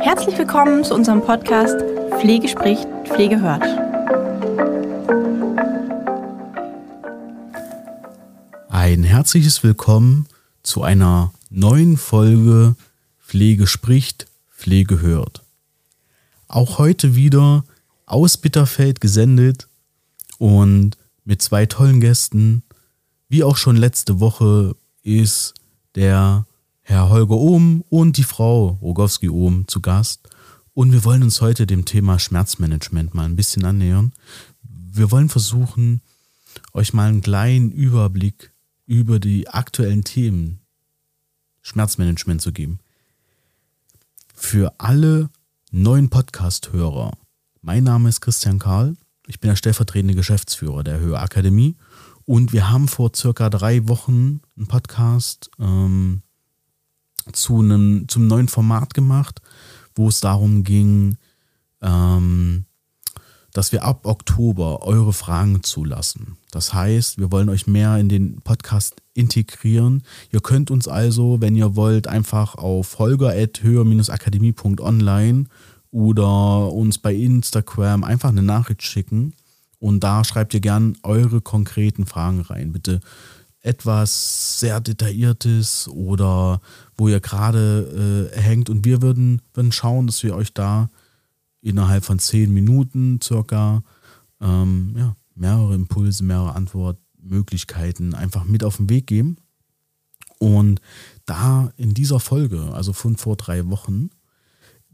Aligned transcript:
Herzlich 0.00 0.38
willkommen 0.38 0.84
zu 0.84 0.94
unserem 0.94 1.22
Podcast 1.22 1.76
Pflege 2.20 2.46
spricht, 2.48 2.86
Pflege 3.04 3.40
hört. 3.40 3.64
Ein 8.68 9.02
herzliches 9.02 9.64
Willkommen 9.64 10.28
zu 10.62 10.82
einer 10.82 11.32
neuen 11.50 11.96
Folge 11.96 12.76
Pflege 13.20 13.66
spricht, 13.66 14.26
Pflege 14.54 15.00
hört. 15.00 15.42
Auch 16.46 16.78
heute 16.78 17.16
wieder 17.16 17.64
aus 18.06 18.36
Bitterfeld 18.36 19.00
gesendet 19.00 19.66
und 20.38 20.96
mit 21.24 21.42
zwei 21.42 21.66
tollen 21.66 22.00
Gästen. 22.00 22.62
Wie 23.30 23.44
auch 23.44 23.58
schon 23.58 23.76
letzte 23.76 24.20
Woche 24.20 24.74
ist 25.02 25.52
der 25.94 26.46
Herr 26.80 27.10
Holger 27.10 27.36
Ohm 27.36 27.84
und 27.90 28.16
die 28.16 28.24
Frau 28.24 28.78
Rogowski 28.80 29.28
Ohm 29.28 29.68
zu 29.68 29.82
Gast. 29.82 30.30
Und 30.72 30.92
wir 30.92 31.04
wollen 31.04 31.22
uns 31.22 31.42
heute 31.42 31.66
dem 31.66 31.84
Thema 31.84 32.18
Schmerzmanagement 32.18 33.12
mal 33.12 33.26
ein 33.26 33.36
bisschen 33.36 33.66
annähern. 33.66 34.14
Wir 34.62 35.10
wollen 35.10 35.28
versuchen, 35.28 36.00
euch 36.72 36.94
mal 36.94 37.10
einen 37.10 37.20
kleinen 37.20 37.70
Überblick 37.70 38.50
über 38.86 39.20
die 39.20 39.46
aktuellen 39.46 40.04
Themen 40.04 40.60
Schmerzmanagement 41.60 42.40
zu 42.40 42.52
geben. 42.52 42.78
Für 44.34 44.72
alle 44.78 45.28
neuen 45.70 46.08
Podcast-Hörer, 46.08 47.12
mein 47.60 47.84
Name 47.84 48.08
ist 48.08 48.22
Christian 48.22 48.58
Karl, 48.58 48.96
ich 49.26 49.38
bin 49.38 49.48
der 49.50 49.56
stellvertretende 49.56 50.14
Geschäftsführer 50.14 50.82
der 50.82 50.98
Höhe 51.00 51.18
Akademie 51.18 51.76
und 52.28 52.52
wir 52.52 52.70
haben 52.70 52.88
vor 52.88 53.12
circa 53.16 53.48
drei 53.48 53.88
Wochen 53.88 54.42
einen 54.54 54.66
Podcast 54.66 55.50
ähm, 55.58 56.20
zu 57.32 57.60
einem, 57.60 58.04
zum 58.06 58.26
neuen 58.26 58.48
Format 58.48 58.92
gemacht, 58.92 59.40
wo 59.94 60.08
es 60.08 60.20
darum 60.20 60.62
ging, 60.62 61.16
ähm, 61.80 62.66
dass 63.54 63.72
wir 63.72 63.82
ab 63.82 64.04
Oktober 64.04 64.82
eure 64.82 65.14
Fragen 65.14 65.62
zulassen. 65.62 66.36
Das 66.50 66.74
heißt, 66.74 67.16
wir 67.16 67.32
wollen 67.32 67.48
euch 67.48 67.66
mehr 67.66 67.96
in 67.96 68.10
den 68.10 68.42
Podcast 68.42 68.96
integrieren. 69.14 70.02
Ihr 70.30 70.40
könnt 70.40 70.70
uns 70.70 70.86
also, 70.86 71.40
wenn 71.40 71.56
ihr 71.56 71.76
wollt, 71.76 72.08
einfach 72.08 72.56
auf 72.56 72.98
holger.höher-akademie.online 72.98 75.46
oder 75.90 76.70
uns 76.74 76.98
bei 76.98 77.14
Instagram 77.14 78.04
einfach 78.04 78.28
eine 78.28 78.42
Nachricht 78.42 78.82
schicken 78.82 79.32
und 79.78 80.00
da 80.00 80.24
schreibt 80.24 80.54
ihr 80.54 80.60
gern 80.60 80.96
eure 81.02 81.40
konkreten 81.40 82.06
Fragen 82.06 82.40
rein. 82.40 82.72
Bitte 82.72 83.00
etwas 83.60 84.60
sehr 84.60 84.80
Detailliertes 84.80 85.88
oder 85.88 86.60
wo 86.96 87.08
ihr 87.08 87.20
gerade 87.20 88.30
äh, 88.34 88.40
hängt 88.40 88.70
und 88.70 88.84
wir 88.84 89.02
würden, 89.02 89.42
würden 89.54 89.72
schauen, 89.72 90.06
dass 90.06 90.22
wir 90.22 90.34
euch 90.34 90.54
da 90.54 90.88
innerhalb 91.60 92.04
von 92.04 92.18
zehn 92.18 92.52
Minuten 92.52 93.20
circa 93.22 93.82
ähm, 94.40 94.94
ja, 94.96 95.16
mehrere 95.34 95.74
Impulse, 95.74 96.24
mehrere 96.24 96.54
Antwortmöglichkeiten 96.54 98.14
einfach 98.14 98.44
mit 98.44 98.64
auf 98.64 98.76
den 98.76 98.88
Weg 98.88 99.06
geben. 99.06 99.36
Und 100.38 100.80
da 101.26 101.72
in 101.76 101.94
dieser 101.94 102.20
Folge, 102.20 102.72
also 102.72 102.92
von 102.92 103.16
vor 103.16 103.36
drei 103.36 103.66
Wochen, 103.66 104.10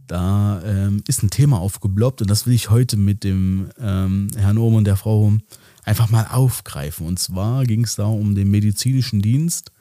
da 0.07 0.63
ähm, 0.65 1.03
ist 1.09 1.23
ein 1.23 1.31
Thema 1.31 1.59
aufgebloppt 1.59 2.23
und 2.23 2.31
das 2.31 2.47
will 2.47 2.55
ich 2.55 2.71
heute 2.71 2.97
mit 2.97 3.25
dem 3.25 3.71
ähm, 3.79 4.29
Herrn 4.37 4.59
Ohm 4.59 4.75
und 4.75 4.85
der 4.85 4.97
Frau 4.97 5.25
Ohm 5.25 5.43
einfach 5.85 6.11
mal 6.11 6.27
aufgreifen. 6.31 7.07
Und 7.07 7.19
zwar 7.19 7.65
ging 7.65 7.85
es 7.85 7.97
da 7.97 8.07
um 8.07 8.35
den 8.35 8.51
medizinischen 8.51 9.23
Dienst. 9.23 9.73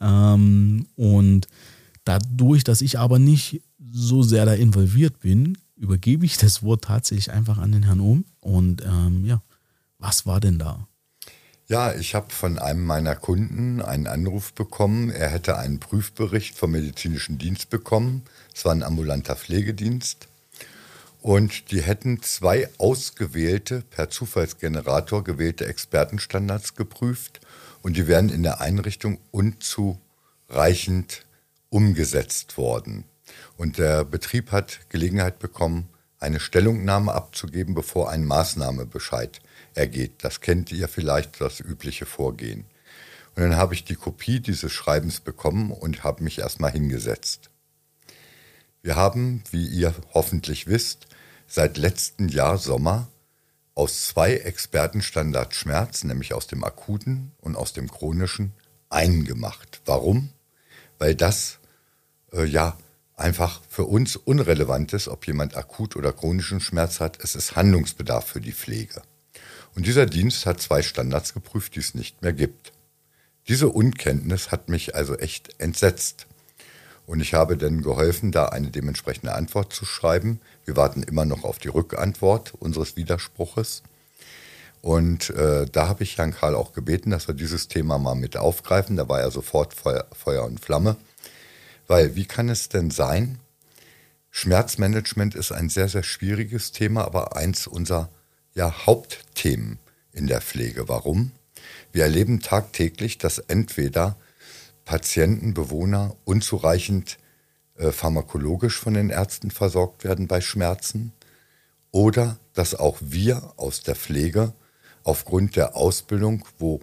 Ähm, 0.00 0.86
und 0.96 1.48
dadurch, 2.04 2.64
dass 2.64 2.80
ich 2.80 2.98
aber 2.98 3.18
nicht 3.18 3.62
so 3.90 4.22
sehr 4.22 4.46
da 4.46 4.54
involviert 4.54 5.20
bin, 5.20 5.58
übergebe 5.76 6.24
ich 6.24 6.36
das 6.36 6.62
Wort 6.62 6.84
tatsächlich 6.84 7.30
einfach 7.30 7.58
an 7.58 7.72
den 7.72 7.82
Herrn 7.82 8.00
Ohm. 8.00 8.24
Und 8.40 8.82
ähm, 8.84 9.24
ja, 9.24 9.42
was 9.98 10.26
war 10.26 10.40
denn 10.40 10.58
da? 10.58 10.86
Ja, 11.70 11.94
ich 11.94 12.16
habe 12.16 12.34
von 12.34 12.58
einem 12.58 12.84
meiner 12.84 13.14
Kunden 13.14 13.80
einen 13.80 14.08
Anruf 14.08 14.52
bekommen. 14.54 15.08
Er 15.08 15.28
hätte 15.28 15.56
einen 15.56 15.78
Prüfbericht 15.78 16.58
vom 16.58 16.72
medizinischen 16.72 17.38
Dienst 17.38 17.70
bekommen. 17.70 18.24
Es 18.52 18.64
war 18.64 18.72
ein 18.72 18.82
ambulanter 18.82 19.36
Pflegedienst. 19.36 20.26
Und 21.22 21.70
die 21.70 21.80
hätten 21.80 22.22
zwei 22.22 22.68
ausgewählte, 22.78 23.84
per 23.88 24.10
Zufallsgenerator 24.10 25.22
gewählte 25.22 25.66
Expertenstandards 25.66 26.74
geprüft. 26.74 27.40
Und 27.82 27.96
die 27.96 28.08
wären 28.08 28.30
in 28.30 28.42
der 28.42 28.60
Einrichtung 28.60 29.20
unzureichend 29.30 31.24
umgesetzt 31.68 32.58
worden. 32.58 33.04
Und 33.56 33.78
der 33.78 34.04
Betrieb 34.04 34.50
hat 34.50 34.80
Gelegenheit 34.88 35.38
bekommen, 35.38 35.88
eine 36.18 36.40
Stellungnahme 36.40 37.12
abzugeben, 37.12 37.76
bevor 37.76 38.10
ein 38.10 38.24
Maßnahmebescheid 38.24 39.40
ergeht. 39.74 40.24
Das 40.24 40.40
kennt 40.40 40.72
ihr 40.72 40.88
vielleicht, 40.88 41.40
das 41.40 41.60
übliche 41.60 42.06
Vorgehen. 42.06 42.64
Und 43.34 43.42
dann 43.42 43.56
habe 43.56 43.74
ich 43.74 43.84
die 43.84 43.94
Kopie 43.94 44.40
dieses 44.40 44.72
Schreibens 44.72 45.20
bekommen 45.20 45.70
und 45.70 46.04
habe 46.04 46.24
mich 46.24 46.38
erstmal 46.38 46.72
hingesetzt. 46.72 47.50
Wir 48.82 48.96
haben, 48.96 49.42
wie 49.50 49.66
ihr 49.66 49.94
hoffentlich 50.14 50.66
wisst, 50.66 51.06
seit 51.46 51.76
letztem 51.76 52.28
Jahr 52.28 52.58
Sommer 52.58 53.08
aus 53.74 54.06
zwei 54.08 54.34
Expertenstandard 54.34 55.54
Schmerz, 55.54 56.04
nämlich 56.04 56.34
aus 56.34 56.46
dem 56.46 56.64
akuten 56.64 57.32
und 57.40 57.56
aus 57.56 57.72
dem 57.72 57.90
chronischen, 57.90 58.52
einen 58.88 59.24
gemacht. 59.24 59.80
Warum? 59.84 60.30
Weil 60.98 61.14
das 61.14 61.58
äh, 62.32 62.44
ja 62.44 62.76
einfach 63.16 63.60
für 63.68 63.84
uns 63.84 64.16
unrelevant 64.16 64.92
ist, 64.92 65.08
ob 65.08 65.26
jemand 65.26 65.56
akut 65.56 65.94
oder 65.94 66.12
chronischen 66.12 66.60
Schmerz 66.60 67.00
hat. 67.00 67.22
Es 67.22 67.34
ist 67.34 67.54
Handlungsbedarf 67.54 68.26
für 68.26 68.40
die 68.40 68.52
Pflege. 68.52 69.02
Und 69.74 69.86
dieser 69.86 70.06
Dienst 70.06 70.46
hat 70.46 70.60
zwei 70.60 70.82
Standards 70.82 71.34
geprüft, 71.34 71.74
die 71.74 71.80
es 71.80 71.94
nicht 71.94 72.22
mehr 72.22 72.32
gibt. 72.32 72.72
Diese 73.48 73.68
Unkenntnis 73.68 74.50
hat 74.50 74.68
mich 74.68 74.94
also 74.94 75.16
echt 75.16 75.60
entsetzt. 75.60 76.26
Und 77.06 77.20
ich 77.20 77.34
habe 77.34 77.56
dann 77.56 77.82
geholfen, 77.82 78.30
da 78.30 78.46
eine 78.46 78.70
dementsprechende 78.70 79.34
Antwort 79.34 79.72
zu 79.72 79.84
schreiben. 79.84 80.40
Wir 80.64 80.76
warten 80.76 81.02
immer 81.02 81.24
noch 81.24 81.44
auf 81.44 81.58
die 81.58 81.68
Rückantwort 81.68 82.54
unseres 82.58 82.96
Widerspruches. 82.96 83.82
Und 84.82 85.30
äh, 85.30 85.66
da 85.66 85.88
habe 85.88 86.04
ich 86.04 86.16
Herrn 86.16 86.32
Karl 86.32 86.54
auch 86.54 86.72
gebeten, 86.72 87.10
dass 87.10 87.26
wir 87.26 87.34
dieses 87.34 87.68
Thema 87.68 87.98
mal 87.98 88.14
mit 88.14 88.36
aufgreifen. 88.36 88.96
Da 88.96 89.08
war 89.08 89.20
er 89.20 89.30
sofort 89.30 89.74
Feuer, 89.74 90.06
Feuer 90.12 90.44
und 90.44 90.60
Flamme. 90.60 90.96
Weil 91.86 92.14
wie 92.14 92.24
kann 92.24 92.48
es 92.48 92.68
denn 92.68 92.90
sein? 92.90 93.40
Schmerzmanagement 94.30 95.34
ist 95.34 95.50
ein 95.50 95.68
sehr, 95.68 95.88
sehr 95.88 96.04
schwieriges 96.04 96.70
Thema, 96.70 97.04
aber 97.04 97.36
eins 97.36 97.66
unserer 97.66 98.08
ja, 98.54 98.86
Hauptthemen 98.86 99.78
in 100.12 100.26
der 100.26 100.40
Pflege. 100.40 100.88
Warum? 100.88 101.32
Wir 101.92 102.04
erleben 102.04 102.40
tagtäglich, 102.40 103.18
dass 103.18 103.38
entweder 103.38 104.16
Patienten, 104.84 105.54
Bewohner 105.54 106.16
unzureichend 106.24 107.18
äh, 107.76 107.92
pharmakologisch 107.92 108.78
von 108.78 108.94
den 108.94 109.10
Ärzten 109.10 109.50
versorgt 109.50 110.04
werden 110.04 110.26
bei 110.26 110.40
Schmerzen 110.40 111.12
oder 111.90 112.38
dass 112.54 112.74
auch 112.74 112.98
wir 113.00 113.52
aus 113.56 113.82
der 113.82 113.96
Pflege 113.96 114.52
aufgrund 115.02 115.56
der 115.56 115.76
Ausbildung, 115.76 116.44
wo 116.58 116.80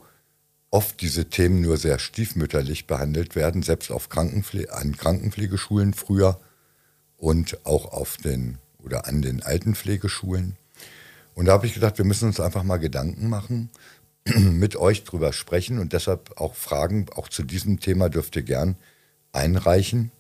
oft 0.70 1.02
diese 1.02 1.30
Themen 1.30 1.62
nur 1.62 1.78
sehr 1.78 2.00
stiefmütterlich 2.00 2.88
behandelt 2.88 3.36
werden, 3.36 3.64
selbst 3.64 3.92
auf 3.92 4.10
Krankenpfle 4.10 4.72
an 4.72 4.98
Krankenpflegeschulen 4.98 5.94
früher 5.94 6.40
und 7.18 7.66
auch 7.66 7.92
auf 7.94 8.18
den 8.18 8.58
oder 8.80 9.08
an 9.08 9.22
den 9.22 9.44
Altenpflegeschulen, 9.44 10.56
und 11.38 11.46
da 11.46 11.52
habe 11.52 11.68
ich 11.68 11.76
gedacht, 11.76 12.00
wir 12.00 12.06
müssen 12.06 12.30
uns 12.30 12.40
einfach 12.40 12.64
mal 12.64 12.78
Gedanken 12.78 13.30
machen, 13.30 13.70
mit 14.26 14.76
euch 14.76 15.04
drüber 15.04 15.34
sprechen 15.34 15.78
und 15.78 15.94
deshalb 15.94 16.36
auch 16.42 16.56
Fragen, 16.56 17.06
auch 17.14 17.30
zu 17.30 17.44
diesem 17.44 17.80
Thema 17.80 18.10
dürft 18.10 18.36
ihr 18.36 18.42
gern 18.42 18.76
einreichen. 19.34 20.12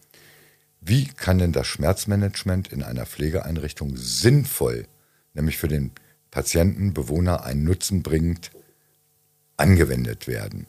Wie 0.80 1.08
kann 1.08 1.40
denn 1.40 1.54
das 1.54 1.66
Schmerzmanagement 1.66 2.72
in 2.72 2.84
einer 2.84 3.08
Pflegeeinrichtung 3.08 3.98
sinnvoll, 3.98 4.86
nämlich 5.34 5.58
für 5.58 5.68
den 5.68 5.90
Patienten, 6.30 6.94
Bewohner 6.94 7.44
einen 7.44 7.64
Nutzen 7.64 8.04
bringend, 8.04 8.52
angewendet 9.58 10.28
werden? 10.28 10.68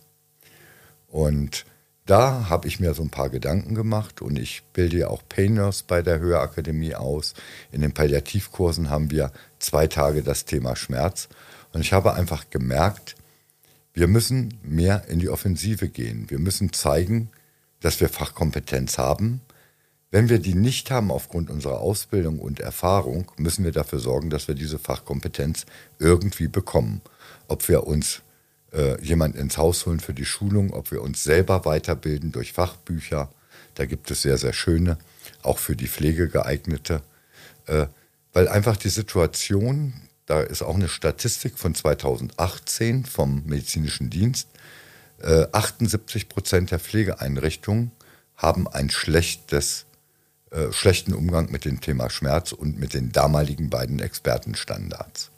Und 1.09 1.67
da 2.07 2.49
habe 2.49 2.69
ich 2.69 2.81
mir 2.81 2.95
so 2.95 3.03
ein 3.03 3.11
paar 3.11 3.29
Gedanken 3.29 3.75
gemacht 3.75 4.23
und 4.23 4.39
ich 4.39 4.63
bilde 4.73 4.97
ja 4.97 5.09
auch 5.09 5.23
Painers 5.29 5.83
bei 5.83 6.01
der 6.01 6.21
Höherakademie 6.21 6.95
aus. 6.95 7.35
In 7.71 7.83
den 7.83 7.93
Palliativkursen 7.93 8.89
haben 8.89 9.11
wir 9.11 9.31
zwei 9.59 9.87
Tage 9.87 10.23
das 10.23 10.45
Thema 10.45 10.77
Schmerz. 10.77 11.29
Und 11.73 11.81
ich 11.81 11.93
habe 11.93 12.15
einfach 12.15 12.51
gemerkt, 12.51 13.17
wir 13.93 14.07
müssen 14.07 14.59
mehr 14.63 15.05
in 15.09 15.19
die 15.19 15.29
Offensive 15.29 15.89
gehen. 15.89 16.31
Wir 16.31 16.39
müssen 16.39 16.73
zeigen, 16.73 17.31
dass 17.81 18.01
wir 18.01 18.09
Fachkompetenz 18.09 18.99
haben. 18.99 19.41
Wenn 20.11 20.29
wir 20.29 20.39
die 20.39 20.55
nicht 20.55 20.91
haben 20.91 21.11
aufgrund 21.11 21.51
unserer 21.51 21.81
Ausbildung 21.81 22.39
und 22.39 22.61
Erfahrung, 22.61 23.31
müssen 23.37 23.65
wir 23.65 23.73
dafür 23.73 23.99
sorgen, 23.99 24.31
dass 24.31 24.49
wir 24.49 24.55
diese 24.55 24.79
Fachkompetenz 24.79 25.67
irgendwie 25.99 26.49
bekommen. 26.49 27.03
Ob 27.47 27.69
wir 27.69 27.87
uns 27.87 28.23
äh, 28.73 29.03
jemand 29.03 29.37
ins 29.37 29.59
Haus 29.59 29.85
holen 29.85 30.01
für 30.01 30.15
die 30.15 30.25
Schulung, 30.25 30.73
ob 30.73 30.91
wir 30.91 31.03
uns 31.03 31.25
selber 31.25 31.65
weiterbilden 31.65 32.33
durch 32.33 32.53
Fachbücher. 32.53 33.31
Da 33.75 33.87
gibt 33.87 34.11
es 34.11 34.23
sehr, 34.23 34.39
sehr 34.39 34.53
schöne, 34.53 34.99
auch 35.43 35.59
für 35.59 35.77
die 35.77 35.89
Pflege 35.89 36.29
geeignete. 36.29 37.03
Äh, 37.67 37.87
weil 38.33 38.49
einfach 38.49 38.77
die 38.77 38.89
Situation, 38.89 39.95
da 40.27 40.41
ist 40.41 40.63
auch 40.63 40.75
eine 40.75 40.89
Statistik 40.89 41.59
von 41.59 41.75
2018 41.75 43.05
vom 43.05 43.43
medizinischen 43.47 44.11
Dienst, 44.11 44.49
äh, 45.21 45.47
78 45.53 46.29
Prozent 46.29 46.71
der 46.71 46.79
Pflegeeinrichtungen 46.79 47.91
haben 48.37 48.69
ein 48.69 48.89
schlechtes, 48.89 49.87
äh, 50.51 50.73
schlechten 50.73 51.13
Umgang 51.13 51.51
mit 51.51 51.65
dem 51.65 51.81
Thema 51.81 52.09
Schmerz 52.09 52.53
und 52.53 52.79
mit 52.79 52.95
den 52.95 53.11
damaligen 53.11 53.69
beiden 53.69 53.99
Expertenstandards. 53.99 55.31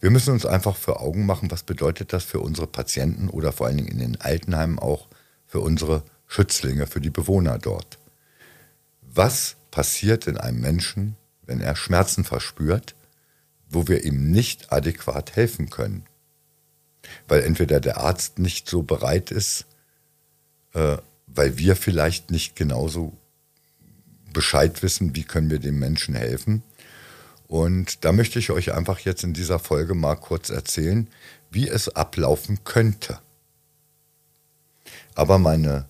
Wir 0.00 0.10
müssen 0.10 0.32
uns 0.32 0.44
einfach 0.44 0.76
für 0.76 1.00
Augen 1.00 1.24
machen, 1.26 1.50
was 1.50 1.62
bedeutet 1.62 2.12
das 2.12 2.24
für 2.24 2.40
unsere 2.40 2.66
Patienten 2.66 3.28
oder 3.28 3.52
vor 3.52 3.66
allen 3.66 3.78
Dingen 3.78 3.88
in 3.88 3.98
den 3.98 4.20
Altenheimen 4.20 4.78
auch 4.78 5.08
für 5.46 5.60
unsere 5.60 6.02
Schützlinge, 6.26 6.86
für 6.86 7.00
die 7.00 7.10
Bewohner 7.10 7.58
dort. 7.58 7.98
Was 9.00 9.56
passiert 9.70 10.26
in 10.26 10.36
einem 10.36 10.60
Menschen, 10.60 11.16
wenn 11.46 11.60
er 11.60 11.76
Schmerzen 11.76 12.24
verspürt, 12.24 12.94
wo 13.68 13.88
wir 13.88 14.04
ihm 14.04 14.30
nicht 14.30 14.72
adäquat 14.72 15.36
helfen 15.36 15.70
können? 15.70 16.04
Weil 17.28 17.42
entweder 17.42 17.80
der 17.80 17.98
Arzt 17.98 18.38
nicht 18.38 18.68
so 18.68 18.82
bereit 18.82 19.30
ist, 19.30 19.66
äh, 20.74 20.98
weil 21.26 21.58
wir 21.58 21.76
vielleicht 21.76 22.30
nicht 22.30 22.56
genauso 22.56 23.16
Bescheid 24.32 24.82
wissen, 24.82 25.14
wie 25.14 25.24
können 25.24 25.50
wir 25.50 25.58
dem 25.58 25.78
Menschen 25.78 26.14
helfen, 26.14 26.62
und 27.48 28.04
da 28.04 28.12
möchte 28.12 28.38
ich 28.38 28.50
euch 28.50 28.72
einfach 28.72 28.98
jetzt 29.00 29.22
in 29.22 29.32
dieser 29.32 29.58
Folge 29.58 29.94
mal 29.94 30.16
kurz 30.16 30.50
erzählen, 30.50 31.08
wie 31.50 31.68
es 31.68 31.88
ablaufen 31.88 32.64
könnte. 32.64 33.20
Aber 35.14 35.38
meine 35.38 35.88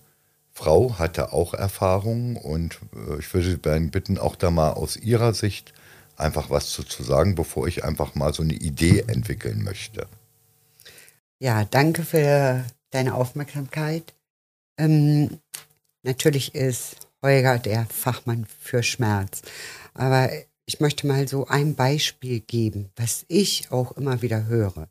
Frau 0.57 0.97
hatte 0.97 1.33
auch 1.33 1.53
Erfahrungen 1.53 2.35
und 2.35 2.79
äh, 2.95 3.19
ich 3.19 3.31
würde 3.31 3.47
Sie 3.47 3.57
bitten, 3.89 4.17
auch 4.17 4.35
da 4.35 4.49
mal 4.49 4.71
aus 4.71 4.97
ihrer 4.97 5.35
Sicht 5.35 5.71
einfach 6.15 6.49
was 6.49 6.71
zu, 6.71 6.83
zu 6.83 7.03
sagen, 7.03 7.35
bevor 7.35 7.67
ich 7.67 7.83
einfach 7.83 8.15
mal 8.15 8.33
so 8.33 8.41
eine 8.41 8.55
Idee 8.55 9.01
entwickeln 9.07 9.63
möchte. 9.63 10.07
Ja, 11.39 11.63
danke 11.63 12.01
für 12.01 12.65
deine 12.89 13.13
Aufmerksamkeit. 13.13 14.15
Ähm, 14.79 15.39
natürlich 16.01 16.55
ist 16.55 17.07
Holger 17.23 17.59
der 17.59 17.85
Fachmann 17.85 18.47
für 18.59 18.81
Schmerz. 18.81 19.43
Aber 19.93 20.31
ich 20.65 20.79
möchte 20.79 21.05
mal 21.05 21.27
so 21.27 21.45
ein 21.45 21.75
Beispiel 21.75 22.39
geben, 22.39 22.89
was 22.95 23.25
ich 23.27 23.71
auch 23.71 23.91
immer 23.91 24.23
wieder 24.23 24.47
höre. 24.47 24.89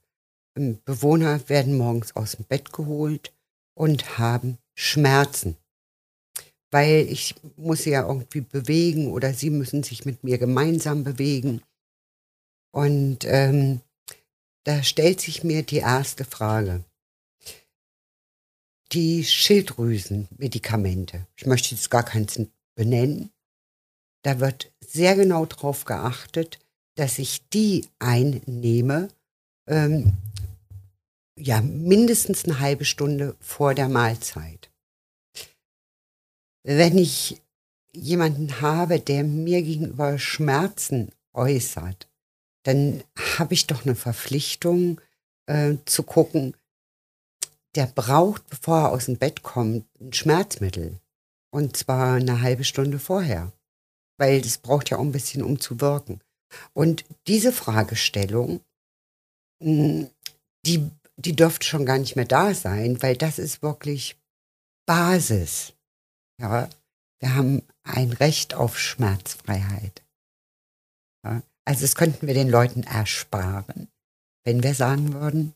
Ähm, 0.57 0.79
Bewohner 0.85 1.41
werden 1.49 1.77
morgens 1.77 2.15
aus 2.15 2.37
dem 2.37 2.45
Bett 2.45 2.73
geholt 2.73 3.33
und 3.77 4.19
haben 4.19 4.59
Schmerzen, 4.75 5.57
weil 6.71 7.07
ich 7.09 7.35
muss 7.57 7.83
sie 7.83 7.91
ja 7.91 8.07
irgendwie 8.07 8.41
bewegen 8.41 9.13
oder 9.13 9.33
sie 9.33 9.51
müssen 9.51 9.83
sich 9.83 10.05
mit 10.05 10.25
mir 10.25 10.39
gemeinsam 10.39 11.05
bewegen. 11.05 11.63
Und 12.73 13.25
ähm, 13.25 13.81
da 14.65 14.83
stellt 14.83 15.21
sich 15.21 15.45
mir 15.45 15.63
die 15.63 15.79
erste 15.79 16.25
Frage. 16.25 16.85
Die 18.93 19.25
Schilddrüsenmedikamente, 19.25 21.27
ich 21.37 21.47
möchte 21.47 21.75
jetzt 21.75 21.91
gar 21.91 22.05
keins 22.05 22.41
benennen, 22.75 23.31
da 24.23 24.41
wird 24.41 24.73
sehr 24.81 25.17
genau 25.17 25.47
darauf 25.47 25.85
geachtet, 25.85 26.59
dass 26.97 27.19
ich 27.19 27.49
die 27.51 27.87
einnehme, 27.99 29.09
ähm, 29.67 30.17
ja, 31.39 31.61
mindestens 31.61 32.45
eine 32.45 32.61
halbe 32.61 32.85
Stunde 32.85 33.37
vor 33.41 33.75
der 33.75 33.89
Mahlzeit. 33.89 34.71
Wenn 36.63 36.99
ich 36.99 37.41
jemanden 37.93 38.61
habe, 38.61 39.01
der 39.01 39.25
mir 39.25 39.63
gegenüber 39.63 40.19
Schmerzen 40.19 41.13
äußert, 41.33 42.09
dann 42.65 43.05
habe 43.39 43.55
ich 43.55 43.67
doch 43.67 43.85
eine 43.85 43.95
Verpflichtung 43.95 45.01
äh, 45.47 45.75
zu 45.85 46.03
gucken, 46.03 46.57
der 47.75 47.87
braucht, 47.87 48.49
bevor 48.49 48.79
er 48.79 48.91
aus 48.93 49.05
dem 49.05 49.17
Bett 49.17 49.43
kommt, 49.43 49.87
ein 50.01 50.13
Schmerzmittel. 50.13 50.99
Und 51.51 51.77
zwar 51.77 52.15
eine 52.15 52.41
halbe 52.41 52.65
Stunde 52.65 52.99
vorher 52.99 53.53
weil 54.19 54.41
das 54.41 54.59
braucht 54.59 54.91
ja 54.91 54.99
auch 54.99 55.03
ein 55.03 55.13
bisschen, 55.13 55.43
um 55.43 55.61
zu 55.61 55.81
wirken. 55.81 56.21
Und 56.73 57.05
diese 57.27 57.53
Fragestellung, 57.53 58.61
hm, 59.63 60.09
die, 60.65 60.91
die 61.17 61.35
dürfte 61.35 61.67
schon 61.67 61.87
gar 61.87 61.99
nicht 61.99 62.17
mehr 62.17 62.27
da 62.27 62.55
sein, 62.55 63.03
weil 63.03 63.17
das 63.17 63.39
ist 63.39 63.63
wirklich 63.63 64.17
Basis. 64.87 65.73
Ja, 66.41 66.69
wir 67.21 67.35
haben 67.35 67.63
ein 67.83 68.13
Recht 68.13 68.55
auf 68.55 68.79
Schmerzfreiheit. 68.79 70.03
Ja, 71.25 71.43
also 71.65 71.81
das 71.81 71.95
könnten 71.95 72.27
wir 72.27 72.35
den 72.35 72.49
Leuten 72.49 72.83
ersparen, 72.83 73.89
wenn 74.45 74.63
wir 74.63 74.75
sagen 74.75 75.15
würden, 75.15 75.55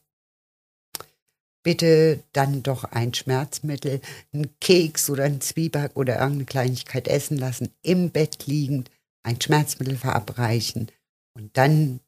bitte 1.63 2.25
dann 2.33 2.63
doch 2.63 2.85
ein 2.85 3.13
Schmerzmittel, 3.13 4.01
einen 4.33 4.59
Keks 4.61 5.11
oder 5.11 5.25
einen 5.25 5.43
Zwieback 5.43 5.95
oder 5.95 6.15
irgendeine 6.15 6.47
Kleinigkeit 6.47 7.07
essen 7.07 7.37
lassen, 7.37 7.75
im 7.83 8.11
Bett 8.11 8.47
liegend, 8.47 8.91
ein 9.23 9.41
Schmerzmittel 9.41 9.97
verabreichen 9.97 10.91
und 11.35 11.57
dann 11.57 12.01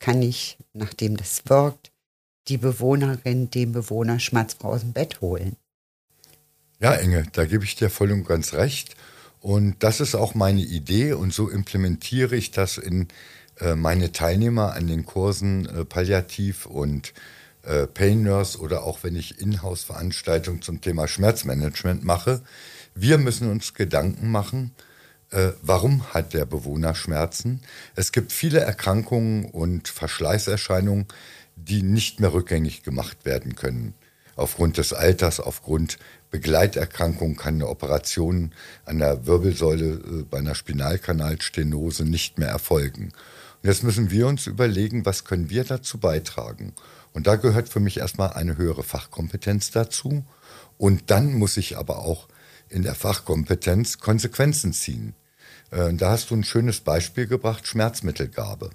kann 0.00 0.20
ich, 0.20 0.58
nachdem 0.72 1.16
das 1.16 1.48
wirkt, 1.48 1.92
die 2.48 2.58
Bewohnerin, 2.58 3.50
dem 3.50 3.72
Bewohner 3.72 4.20
schmerzfrei 4.20 4.68
aus 4.68 4.80
dem 4.80 4.92
Bett 4.92 5.20
holen. 5.20 5.56
Ja, 6.78 6.92
Inge, 6.94 7.24
da 7.32 7.46
gebe 7.46 7.64
ich 7.64 7.74
dir 7.74 7.90
voll 7.90 8.12
und 8.12 8.26
ganz 8.26 8.52
recht. 8.52 8.96
Und 9.40 9.76
das 9.80 10.00
ist 10.00 10.14
auch 10.14 10.34
meine 10.34 10.62
Idee 10.62 11.12
und 11.12 11.32
so 11.32 11.48
implementiere 11.48 12.36
ich 12.36 12.50
das 12.50 12.78
in 12.78 13.08
äh, 13.60 13.74
meine 13.74 14.12
Teilnehmer 14.12 14.74
an 14.74 14.86
den 14.86 15.06
Kursen 15.06 15.66
äh, 15.66 15.84
Palliativ 15.84 16.66
und 16.66 17.14
äh, 17.62 17.86
Pain 17.86 18.22
Nurse 18.22 18.58
oder 18.58 18.82
auch 18.82 19.02
wenn 19.02 19.16
ich 19.16 19.40
Inhouse-Veranstaltungen 19.40 20.62
zum 20.62 20.80
Thema 20.80 21.08
Schmerzmanagement 21.08 22.04
mache. 22.04 22.42
Wir 22.94 23.18
müssen 23.18 23.50
uns 23.50 23.74
Gedanken 23.74 24.30
machen, 24.30 24.72
warum 25.60 26.14
hat 26.14 26.32
der 26.32 26.46
Bewohner 26.46 26.94
Schmerzen? 26.94 27.60
Es 27.94 28.12
gibt 28.12 28.32
viele 28.32 28.60
Erkrankungen 28.60 29.44
und 29.46 29.88
Verschleißerscheinungen, 29.88 31.06
die 31.56 31.82
nicht 31.82 32.20
mehr 32.20 32.32
rückgängig 32.32 32.82
gemacht 32.82 33.24
werden 33.24 33.56
können. 33.56 33.94
Aufgrund 34.36 34.76
des 34.76 34.92
Alters, 34.92 35.40
aufgrund 35.40 35.98
Begleiterkrankungen 36.30 37.36
kann 37.36 37.54
eine 37.54 37.68
Operation 37.68 38.52
an 38.84 38.98
der 38.98 39.26
Wirbelsäule 39.26 39.94
äh, 39.94 40.22
bei 40.24 40.38
einer 40.38 40.54
Spinalkanalstenose 40.54 42.04
nicht 42.04 42.38
mehr 42.38 42.48
erfolgen. 42.48 43.12
Und 43.62 43.68
jetzt 43.68 43.82
müssen 43.82 44.10
wir 44.10 44.26
uns 44.26 44.46
überlegen, 44.46 45.06
was 45.06 45.24
können 45.24 45.48
wir 45.48 45.64
dazu 45.64 45.98
beitragen? 45.98 46.74
Und 47.14 47.26
da 47.26 47.36
gehört 47.36 47.70
für 47.70 47.80
mich 47.80 47.96
erstmal 47.96 48.34
eine 48.34 48.58
höhere 48.58 48.82
Fachkompetenz 48.82 49.70
dazu. 49.70 50.26
Und 50.76 51.10
dann 51.10 51.32
muss 51.32 51.56
ich 51.56 51.78
aber 51.78 52.00
auch 52.00 52.28
in 52.68 52.82
der 52.82 52.94
Fachkompetenz 52.94 53.98
Konsequenzen 53.98 54.74
ziehen. 54.74 55.14
Äh, 55.70 55.94
da 55.94 56.10
hast 56.10 56.30
du 56.30 56.34
ein 56.36 56.44
schönes 56.44 56.80
Beispiel 56.80 57.26
gebracht, 57.26 57.66
Schmerzmittelgabe. 57.66 58.70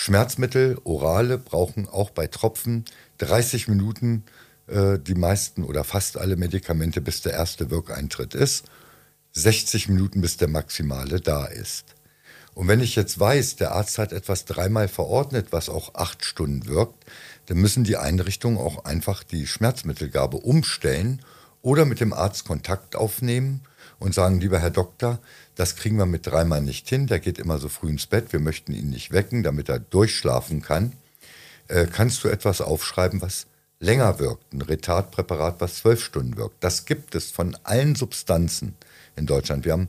Schmerzmittel, 0.00 0.78
orale, 0.84 1.36
brauchen 1.36 1.86
auch 1.86 2.08
bei 2.08 2.26
Tropfen 2.26 2.86
30 3.18 3.68
Minuten 3.68 4.24
äh, 4.66 4.98
die 4.98 5.14
meisten 5.14 5.62
oder 5.62 5.84
fast 5.84 6.16
alle 6.16 6.36
Medikamente, 6.36 7.02
bis 7.02 7.20
der 7.20 7.34
erste 7.34 7.70
Wirkeintritt 7.70 8.34
ist. 8.34 8.64
60 9.32 9.90
Minuten, 9.90 10.22
bis 10.22 10.38
der 10.38 10.48
maximale 10.48 11.20
da 11.20 11.44
ist. 11.44 11.96
Und 12.54 12.66
wenn 12.66 12.80
ich 12.80 12.96
jetzt 12.96 13.20
weiß, 13.20 13.56
der 13.56 13.72
Arzt 13.72 13.98
hat 13.98 14.12
etwas 14.12 14.46
dreimal 14.46 14.88
verordnet, 14.88 15.48
was 15.50 15.68
auch 15.68 15.94
acht 15.94 16.24
Stunden 16.24 16.64
wirkt, 16.64 17.04
dann 17.44 17.58
müssen 17.58 17.84
die 17.84 17.98
Einrichtungen 17.98 18.56
auch 18.56 18.86
einfach 18.86 19.22
die 19.22 19.46
Schmerzmittelgabe 19.46 20.38
umstellen 20.38 21.20
oder 21.62 21.84
mit 21.84 22.00
dem 22.00 22.12
Arzt 22.12 22.44
Kontakt 22.46 22.96
aufnehmen 22.96 23.62
und 23.98 24.14
sagen, 24.14 24.40
lieber 24.40 24.58
Herr 24.58 24.70
Doktor, 24.70 25.18
das 25.54 25.76
kriegen 25.76 25.98
wir 25.98 26.06
mit 26.06 26.26
dreimal 26.26 26.62
nicht 26.62 26.88
hin, 26.88 27.06
der 27.06 27.20
geht 27.20 27.38
immer 27.38 27.58
so 27.58 27.68
früh 27.68 27.90
ins 27.90 28.06
Bett, 28.06 28.32
wir 28.32 28.40
möchten 28.40 28.72
ihn 28.72 28.90
nicht 28.90 29.12
wecken, 29.12 29.42
damit 29.42 29.68
er 29.68 29.78
durchschlafen 29.78 30.62
kann. 30.62 30.92
Äh, 31.68 31.86
kannst 31.86 32.24
du 32.24 32.28
etwas 32.28 32.60
aufschreiben, 32.60 33.20
was 33.20 33.46
länger 33.78 34.18
wirkt, 34.18 34.52
ein 34.52 34.62
Retardpräparat, 34.62 35.60
was 35.60 35.76
zwölf 35.76 36.02
Stunden 36.02 36.36
wirkt? 36.36 36.64
Das 36.64 36.86
gibt 36.86 37.14
es 37.14 37.30
von 37.30 37.56
allen 37.62 37.94
Substanzen 37.94 38.74
in 39.16 39.26
Deutschland. 39.26 39.64
Wir 39.64 39.72
haben 39.72 39.88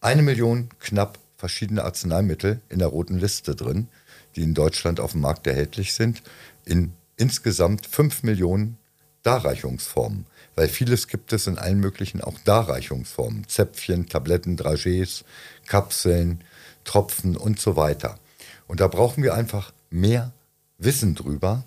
eine 0.00 0.22
Million 0.22 0.68
knapp 0.80 1.18
verschiedene 1.36 1.84
Arzneimittel 1.84 2.60
in 2.68 2.78
der 2.78 2.88
roten 2.88 3.18
Liste 3.18 3.54
drin, 3.54 3.88
die 4.36 4.42
in 4.42 4.54
Deutschland 4.54 5.00
auf 5.00 5.12
dem 5.12 5.20
Markt 5.20 5.46
erhältlich 5.46 5.94
sind. 5.94 6.22
In 6.64 6.92
insgesamt 7.16 7.86
5 7.86 8.22
Millionen 8.22 8.78
Darreichungsformen, 9.22 10.26
weil 10.54 10.68
vieles 10.68 11.08
gibt 11.08 11.32
es 11.32 11.46
in 11.46 11.58
allen 11.58 11.80
möglichen 11.80 12.20
auch 12.20 12.38
Darreichungsformen. 12.44 13.48
Zäpfchen, 13.48 14.08
Tabletten, 14.08 14.56
Dragees, 14.56 15.24
Kapseln, 15.66 16.44
Tropfen 16.84 17.36
und 17.36 17.60
so 17.60 17.76
weiter. 17.76 18.18
Und 18.66 18.80
da 18.80 18.88
brauchen 18.88 19.22
wir 19.22 19.34
einfach 19.34 19.72
mehr 19.90 20.32
Wissen 20.78 21.14
drüber, 21.14 21.64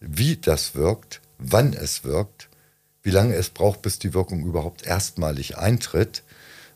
wie 0.00 0.36
das 0.36 0.74
wirkt, 0.74 1.20
wann 1.38 1.72
es 1.72 2.04
wirkt, 2.04 2.48
wie 3.02 3.10
lange 3.10 3.34
es 3.34 3.50
braucht, 3.50 3.82
bis 3.82 3.98
die 3.98 4.14
Wirkung 4.14 4.44
überhaupt 4.44 4.86
erstmalig 4.86 5.56
eintritt 5.58 6.22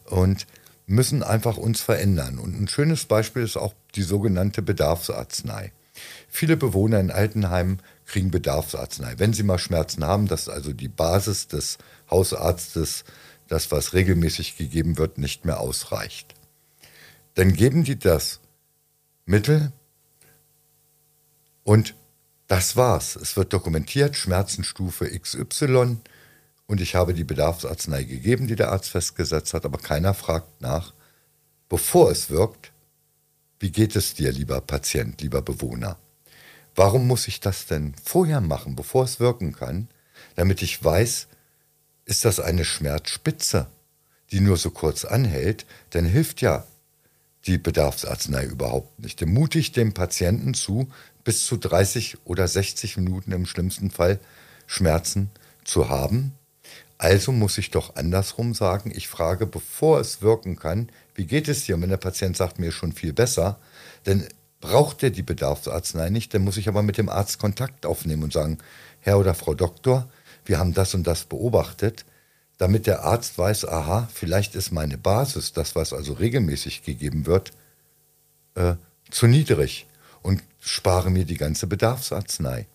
und 0.05 0.47
müssen 0.87 1.23
einfach 1.23 1.57
uns 1.57 1.81
verändern. 1.81 2.39
Und 2.39 2.61
ein 2.61 2.69
schönes 2.69 3.05
Beispiel 3.05 3.43
ist 3.43 3.57
auch 3.57 3.75
die 3.95 4.03
sogenannte 4.03 4.63
Bedarfsarznei. 4.63 5.73
Viele 6.29 6.57
Bewohner 6.57 7.01
in 7.01 7.11
Altenheimen 7.11 7.81
kriegen 8.07 8.31
Bedarfsarznei. 8.31 9.19
Wenn 9.19 9.33
sie 9.33 9.43
mal 9.43 9.59
Schmerzen 9.59 10.05
haben, 10.05 10.29
das 10.29 10.43
ist 10.43 10.49
also 10.49 10.73
die 10.73 10.89
Basis 10.89 11.49
des 11.49 11.79
Hausarztes, 12.11 13.05
das, 13.49 13.71
was 13.71 13.93
regelmäßig 13.93 14.57
gegeben 14.57 14.99
wird, 14.99 15.19
nicht 15.19 15.45
mehr 15.45 15.61
ausreicht. 15.61 16.35
Dann 17.35 17.53
geben 17.53 17.85
die 17.85 17.99
das 17.99 18.41
Mittel 19.27 19.73
und 21.65 21.95
das 22.49 22.77
war's. 22.77 23.17
Es 23.17 23.37
wird 23.37 23.53
dokumentiert, 23.53 24.17
Schmerzenstufe 24.17 25.07
XY 25.19 25.99
und 26.67 26.81
ich 26.81 26.95
habe 26.95 27.15
die 27.15 27.25
Bedarfsarznei 27.25 28.05
gegeben, 28.05 28.47
die 28.47 28.57
der 28.57 28.73
Arzt 28.73 28.91
festgesetzt 28.91 29.55
hat, 29.55 29.65
aber 29.65 29.79
keiner 29.79 30.15
fragt 30.15 30.61
nach, 30.61 30.93
bevor 31.69 32.11
es 32.11 32.31
wirkt, 32.31 32.72
wie 33.63 33.71
geht 33.71 33.95
es 33.95 34.15
dir, 34.15 34.33
lieber 34.33 34.61
Patient, 34.61 35.21
lieber 35.21 35.41
Bewohner? 35.41 35.97
Warum 36.75 37.07
muss 37.07 37.29
ich 37.29 37.39
das 37.39 37.67
denn 37.67 37.95
vorher 38.03 38.41
machen, 38.41 38.75
bevor 38.75 39.05
es 39.05 39.21
wirken 39.21 39.53
kann, 39.53 39.89
damit 40.35 40.63
ich 40.63 40.83
weiß, 40.83 41.29
ist 42.05 42.25
das 42.25 42.41
eine 42.41 42.65
Schmerzspitze, 42.65 43.69
die 44.33 44.41
nur 44.41 44.57
so 44.57 44.71
kurz 44.71 45.05
anhält, 45.05 45.65
dann 45.91 46.05
hilft 46.05 46.41
ja 46.41 46.67
die 47.47 47.57
Bedarfsarznei 47.57 48.47
überhaupt 48.47 48.99
nicht. 48.99 49.23
Ich 49.23 49.73
dem 49.73 49.95
Patienten 49.95 50.55
zu, 50.55 50.91
bis 51.23 51.47
zu 51.47 51.57
30 51.57 52.19
oder 52.25 52.49
60 52.49 52.97
Minuten 52.97 53.31
im 53.31 53.47
schlimmsten 53.47 53.93
Fall 53.93 54.19
Schmerzen 54.67 55.31
zu 55.63 55.89
haben. 55.89 56.33
Also 57.03 57.33
muss 57.33 57.59
ich 57.59 57.73
doch 57.73 57.97
andersrum 57.97 58.55
sagen, 58.55 58.93
ich 58.95 59.09
frage, 59.09 59.45
bevor 59.45 59.99
es 59.99 60.23
wirken 60.23 60.55
kann, 60.55 60.89
wie 61.17 61.27
geht 61.27 61.49
es 61.49 61.65
dir? 61.65 61.75
Und 61.75 61.83
wenn 61.83 61.89
der 61.89 61.97
Patient 61.97 62.37
sagt, 62.37 62.61
mir 62.61 62.71
schon 62.71 62.93
viel 62.93 63.13
besser, 63.13 63.59
dann 64.05 64.29
braucht 64.61 65.03
er 65.03 65.11
die 65.11 65.25
Bedarfsarznei 65.25 66.11
nicht, 66.11 66.33
dann 66.33 66.43
muss 66.43 66.59
ich 66.59 66.69
aber 66.69 66.85
mit 66.85 66.99
dem 66.99 67.09
Arzt 67.09 67.41
Kontakt 67.41 67.87
aufnehmen 67.87 68.23
und 68.23 68.33
sagen, 68.33 68.59
Herr 69.01 69.19
oder 69.19 69.35
Frau 69.35 69.55
Doktor, 69.55 70.09
wir 70.45 70.61
haben 70.61 70.75
das 70.75 70.95
und 70.95 71.05
das 71.05 71.25
beobachtet, 71.25 72.05
damit 72.57 72.87
der 72.87 73.03
Arzt 73.03 73.37
weiß, 73.37 73.67
aha, 73.67 74.09
vielleicht 74.15 74.55
ist 74.55 74.71
meine 74.71 74.97
Basis, 74.97 75.53
das, 75.53 75.75
was 75.75 75.93
also 75.93 76.13
regelmäßig 76.13 76.85
gegeben 76.85 77.27
wird, 77.27 77.51
äh, 78.55 78.75
zu 79.11 79.27
niedrig 79.27 79.89
und 80.23 80.41
spare 80.61 81.11
mir 81.11 81.25
die 81.25 81.37
ganze 81.37 81.67
Bedarfsarznei, 81.67 82.69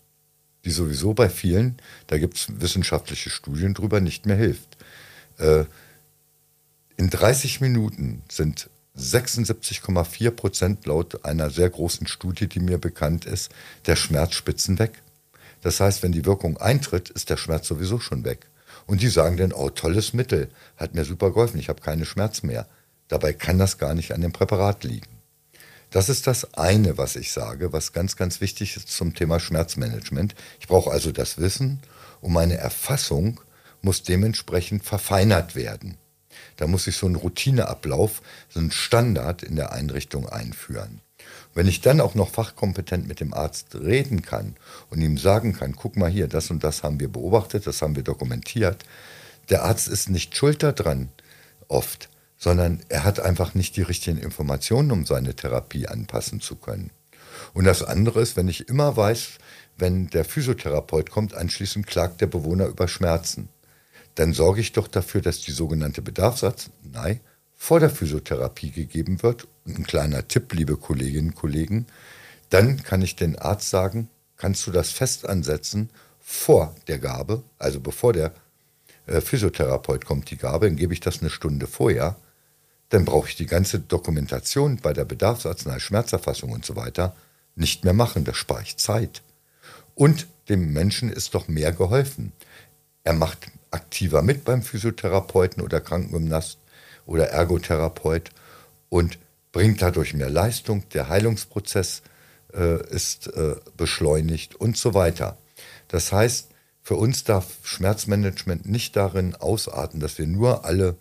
die 0.67 0.73
sowieso 0.73 1.13
bei 1.13 1.29
vielen, 1.29 1.77
da 2.07 2.17
gibt 2.17 2.35
es 2.35 2.59
wissenschaftliche 2.59 3.29
Studien 3.29 3.73
drüber, 3.73 4.01
nicht 4.01 4.25
mehr 4.25 4.35
hilft. 4.35 4.77
Äh, 5.37 5.63
in 6.97 7.09
30 7.09 7.61
Minuten 7.61 8.21
sind 8.29 8.69
76,4 8.97 10.31
Prozent 10.31 10.85
laut 10.85 11.23
einer 11.23 11.49
sehr 11.51 11.69
großen 11.69 12.07
Studie, 12.07 12.47
die 12.47 12.59
mir 12.59 12.77
bekannt 12.79 13.25
ist, 13.25 13.49
der 13.85 13.95
Schmerzspitzen 13.95 14.77
weg. 14.77 15.01
Das 15.61 15.79
heißt, 15.79 16.03
wenn 16.03 16.11
die 16.11 16.25
Wirkung 16.25 16.57
eintritt, 16.57 17.09
ist 17.09 17.29
der 17.29 17.37
Schmerz 17.37 17.67
sowieso 17.67 17.99
schon 17.99 18.25
weg. 18.25 18.47
Und 18.87 19.01
die 19.01 19.07
sagen 19.07 19.37
dann, 19.37 19.53
oh, 19.53 19.69
tolles 19.69 20.13
Mittel, 20.13 20.49
hat 20.75 20.95
mir 20.95 21.05
super 21.05 21.29
geholfen, 21.29 21.59
ich 21.59 21.69
habe 21.69 21.81
keinen 21.81 22.05
Schmerz 22.05 22.43
mehr. 22.43 22.67
Dabei 23.07 23.31
kann 23.31 23.57
das 23.57 23.77
gar 23.77 23.93
nicht 23.93 24.11
an 24.11 24.21
dem 24.21 24.33
Präparat 24.33 24.83
liegen. 24.83 25.16
Das 25.89 26.09
ist 26.09 26.27
das 26.27 26.53
eine, 26.55 26.97
was 26.97 27.15
ich 27.15 27.31
sage, 27.31 27.71
was 27.71 27.93
ganz, 27.93 28.17
ganz 28.17 28.41
wichtig 28.41 28.75
ist 28.75 28.89
zum 28.89 29.15
Thema 29.15 29.39
Schmerzmanagement. 29.39 30.35
Ich 30.59 30.67
brauche 30.67 30.91
also 30.91 31.11
das 31.11 31.37
Wissen 31.37 31.79
und 32.19 32.33
meine 32.33 32.57
Erfassung 32.57 33.39
muss 33.81 34.03
dementsprechend 34.03 34.83
verfeinert 34.83 35.55
werden. 35.55 35.97
Da 36.57 36.67
muss 36.67 36.87
ich 36.87 36.97
so 36.97 37.05
einen 37.05 37.15
Routineablauf, 37.15 38.21
so 38.49 38.59
einen 38.59 38.71
Standard 38.71 39.43
in 39.43 39.55
der 39.55 39.71
Einrichtung 39.71 40.27
einführen. 40.27 41.01
Wenn 41.53 41.67
ich 41.67 41.81
dann 41.81 42.01
auch 42.01 42.15
noch 42.15 42.29
fachkompetent 42.29 43.07
mit 43.07 43.19
dem 43.19 43.33
Arzt 43.33 43.75
reden 43.75 44.21
kann 44.21 44.55
und 44.89 45.01
ihm 45.01 45.17
sagen 45.17 45.53
kann, 45.53 45.75
guck 45.75 45.95
mal 45.95 46.09
hier, 46.09 46.27
das 46.27 46.51
und 46.51 46.63
das 46.63 46.83
haben 46.83 46.99
wir 46.99 47.11
beobachtet, 47.11 47.65
das 47.65 47.81
haben 47.81 47.95
wir 47.95 48.03
dokumentiert, 48.03 48.83
der 49.49 49.63
Arzt 49.63 49.87
ist 49.87 50.09
nicht 50.09 50.35
schuld 50.35 50.61
daran 50.61 51.09
oft, 51.67 52.09
sondern 52.37 52.81
er 52.89 53.03
hat 53.03 53.19
einfach 53.19 53.55
nicht 53.55 53.75
die 53.75 53.81
richtigen 53.81 54.19
Informationen, 54.19 54.91
um 54.91 55.05
seine 55.05 55.35
Therapie 55.35 55.87
anpassen 55.87 56.39
zu 56.39 56.55
können. 56.55 56.91
Und 57.53 57.65
das 57.65 57.83
andere 57.83 58.21
ist, 58.21 58.37
wenn 58.37 58.47
ich 58.47 58.69
immer 58.69 58.95
weiß, 58.95 59.39
wenn 59.77 60.07
der 60.07 60.25
Physiotherapeut 60.25 61.09
kommt, 61.09 61.33
anschließend 61.33 61.87
klagt 61.87 62.21
der 62.21 62.27
Bewohner 62.27 62.67
über 62.67 62.87
Schmerzen, 62.87 63.49
dann 64.15 64.33
sorge 64.33 64.61
ich 64.61 64.71
doch 64.71 64.87
dafür, 64.87 65.21
dass 65.21 65.41
die 65.41 65.51
sogenannte 65.51 66.01
Bedarfsarznei 66.01 67.21
vor 67.55 67.79
der 67.79 67.89
Physiotherapie 67.89 68.71
gegeben 68.71 69.21
wird. 69.21 69.47
Und 69.65 69.79
ein 69.79 69.85
kleiner 69.85 70.27
Tipp, 70.27 70.53
liebe 70.53 70.77
Kolleginnen 70.77 71.29
und 71.29 71.35
Kollegen, 71.35 71.85
dann 72.49 72.83
kann 72.83 73.01
ich 73.01 73.15
den 73.15 73.37
Arzt 73.37 73.69
sagen, 73.69 74.09
kannst 74.37 74.65
du 74.65 74.71
das 74.71 74.91
fest 74.91 75.27
ansetzen 75.27 75.89
vor 76.19 76.75
der 76.87 76.99
Gabe, 76.99 77.43
also 77.57 77.79
bevor 77.79 78.13
der 78.13 78.33
äh, 79.05 79.21
Physiotherapeut 79.21 80.05
kommt, 80.05 80.29
die 80.29 80.37
Gabe, 80.37 80.67
dann 80.67 80.75
gebe 80.75 80.93
ich 80.93 80.99
das 80.99 81.21
eine 81.21 81.29
Stunde 81.29 81.67
vorher 81.67 82.15
dann 82.89 83.05
brauche 83.05 83.27
ich 83.29 83.35
die 83.35 83.45
ganze 83.45 83.79
Dokumentation 83.79 84.77
bei 84.77 84.93
der 84.93 85.05
Bedarfsarznei, 85.05 85.79
Schmerzerfassung 85.79 86.51
und 86.51 86.65
so 86.65 86.75
weiter 86.75 87.15
nicht 87.55 87.83
mehr 87.83 87.93
machen. 87.93 88.23
Da 88.23 88.33
spare 88.33 88.61
ich 88.61 88.77
Zeit. 88.77 89.21
Und 89.95 90.27
dem 90.49 90.71
Menschen 90.73 91.11
ist 91.11 91.33
doch 91.33 91.47
mehr 91.47 91.71
geholfen. 91.71 92.31
Er 93.03 93.13
macht 93.13 93.51
aktiver 93.71 94.21
mit 94.21 94.45
beim 94.45 94.61
Physiotherapeuten 94.61 95.61
oder 95.61 95.81
Krankengymnast 95.81 96.59
oder 97.05 97.29
Ergotherapeut 97.29 98.29
und 98.89 99.17
bringt 99.51 99.81
dadurch 99.81 100.13
mehr 100.13 100.29
Leistung. 100.29 100.87
Der 100.89 101.09
Heilungsprozess 101.09 102.03
äh, 102.53 102.85
ist 102.89 103.27
äh, 103.27 103.55
beschleunigt 103.75 104.55
und 104.55 104.77
so 104.77 104.93
weiter. 104.93 105.37
Das 105.87 106.11
heißt, 106.11 106.49
für 106.81 106.95
uns 106.95 107.23
darf 107.23 107.45
Schmerzmanagement 107.63 108.65
nicht 108.65 108.95
darin 108.95 109.35
ausarten, 109.35 109.99
dass 109.99 110.17
wir 110.17 110.27
nur 110.27 110.63
alle 110.63 110.95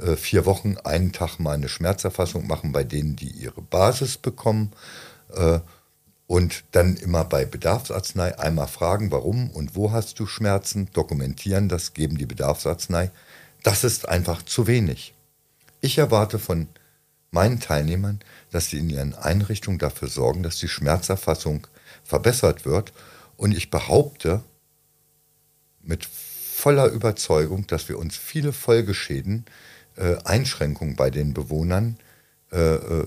äh, 0.00 0.16
vier 0.16 0.46
Wochen 0.46 0.76
einen 0.78 1.12
Tag 1.12 1.38
mal 1.38 1.54
eine 1.54 1.68
Schmerzerfassung 1.68 2.46
machen 2.46 2.72
bei 2.72 2.84
denen, 2.84 3.16
die 3.16 3.30
ihre 3.30 3.62
Basis 3.62 4.16
bekommen. 4.16 4.72
Äh, 5.34 5.60
und 6.26 6.62
dann 6.70 6.96
immer 6.96 7.24
bei 7.24 7.44
Bedarfsarznei 7.44 8.38
einmal 8.38 8.68
fragen, 8.68 9.10
warum 9.10 9.50
und 9.50 9.74
wo 9.74 9.90
hast 9.90 10.20
du 10.20 10.26
Schmerzen, 10.26 10.88
dokumentieren 10.92 11.68
das, 11.68 11.92
geben 11.92 12.18
die 12.18 12.26
Bedarfsarznei. 12.26 13.10
Das 13.64 13.82
ist 13.82 14.08
einfach 14.08 14.42
zu 14.42 14.68
wenig. 14.68 15.12
Ich 15.80 15.98
erwarte 15.98 16.38
von 16.38 16.68
meinen 17.32 17.58
Teilnehmern, 17.58 18.20
dass 18.52 18.68
sie 18.68 18.78
in 18.78 18.90
ihren 18.90 19.14
Einrichtungen 19.14 19.80
dafür 19.80 20.06
sorgen, 20.06 20.44
dass 20.44 20.58
die 20.58 20.68
Schmerzerfassung 20.68 21.66
verbessert 22.04 22.64
wird. 22.64 22.92
Und 23.36 23.50
ich 23.56 23.70
behaupte 23.70 24.42
mit 25.82 26.06
voller 26.06 26.86
Überzeugung, 26.86 27.66
dass 27.66 27.88
wir 27.88 27.98
uns 27.98 28.16
viele 28.16 28.52
Folgeschäden 28.52 29.46
äh, 30.00 30.16
Einschränkungen 30.24 30.96
bei 30.96 31.10
den 31.10 31.34
Bewohnern, 31.34 31.98
äh, 32.50 32.74
äh, 32.74 33.06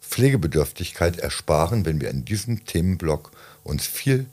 Pflegebedürftigkeit 0.00 1.18
ersparen, 1.18 1.86
wenn 1.86 2.00
wir 2.00 2.10
in 2.10 2.24
diesem 2.24 2.64
Themenblock 2.64 3.30
uns 3.62 3.86
viel 3.86 4.26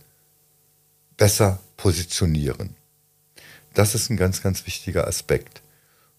besser 1.18 1.60
positionieren. 1.78 2.76
Das 3.74 3.94
ist 3.94 4.10
ein 4.10 4.18
ganz, 4.18 4.42
ganz 4.42 4.66
wichtiger 4.66 5.08
Aspekt. 5.08 5.62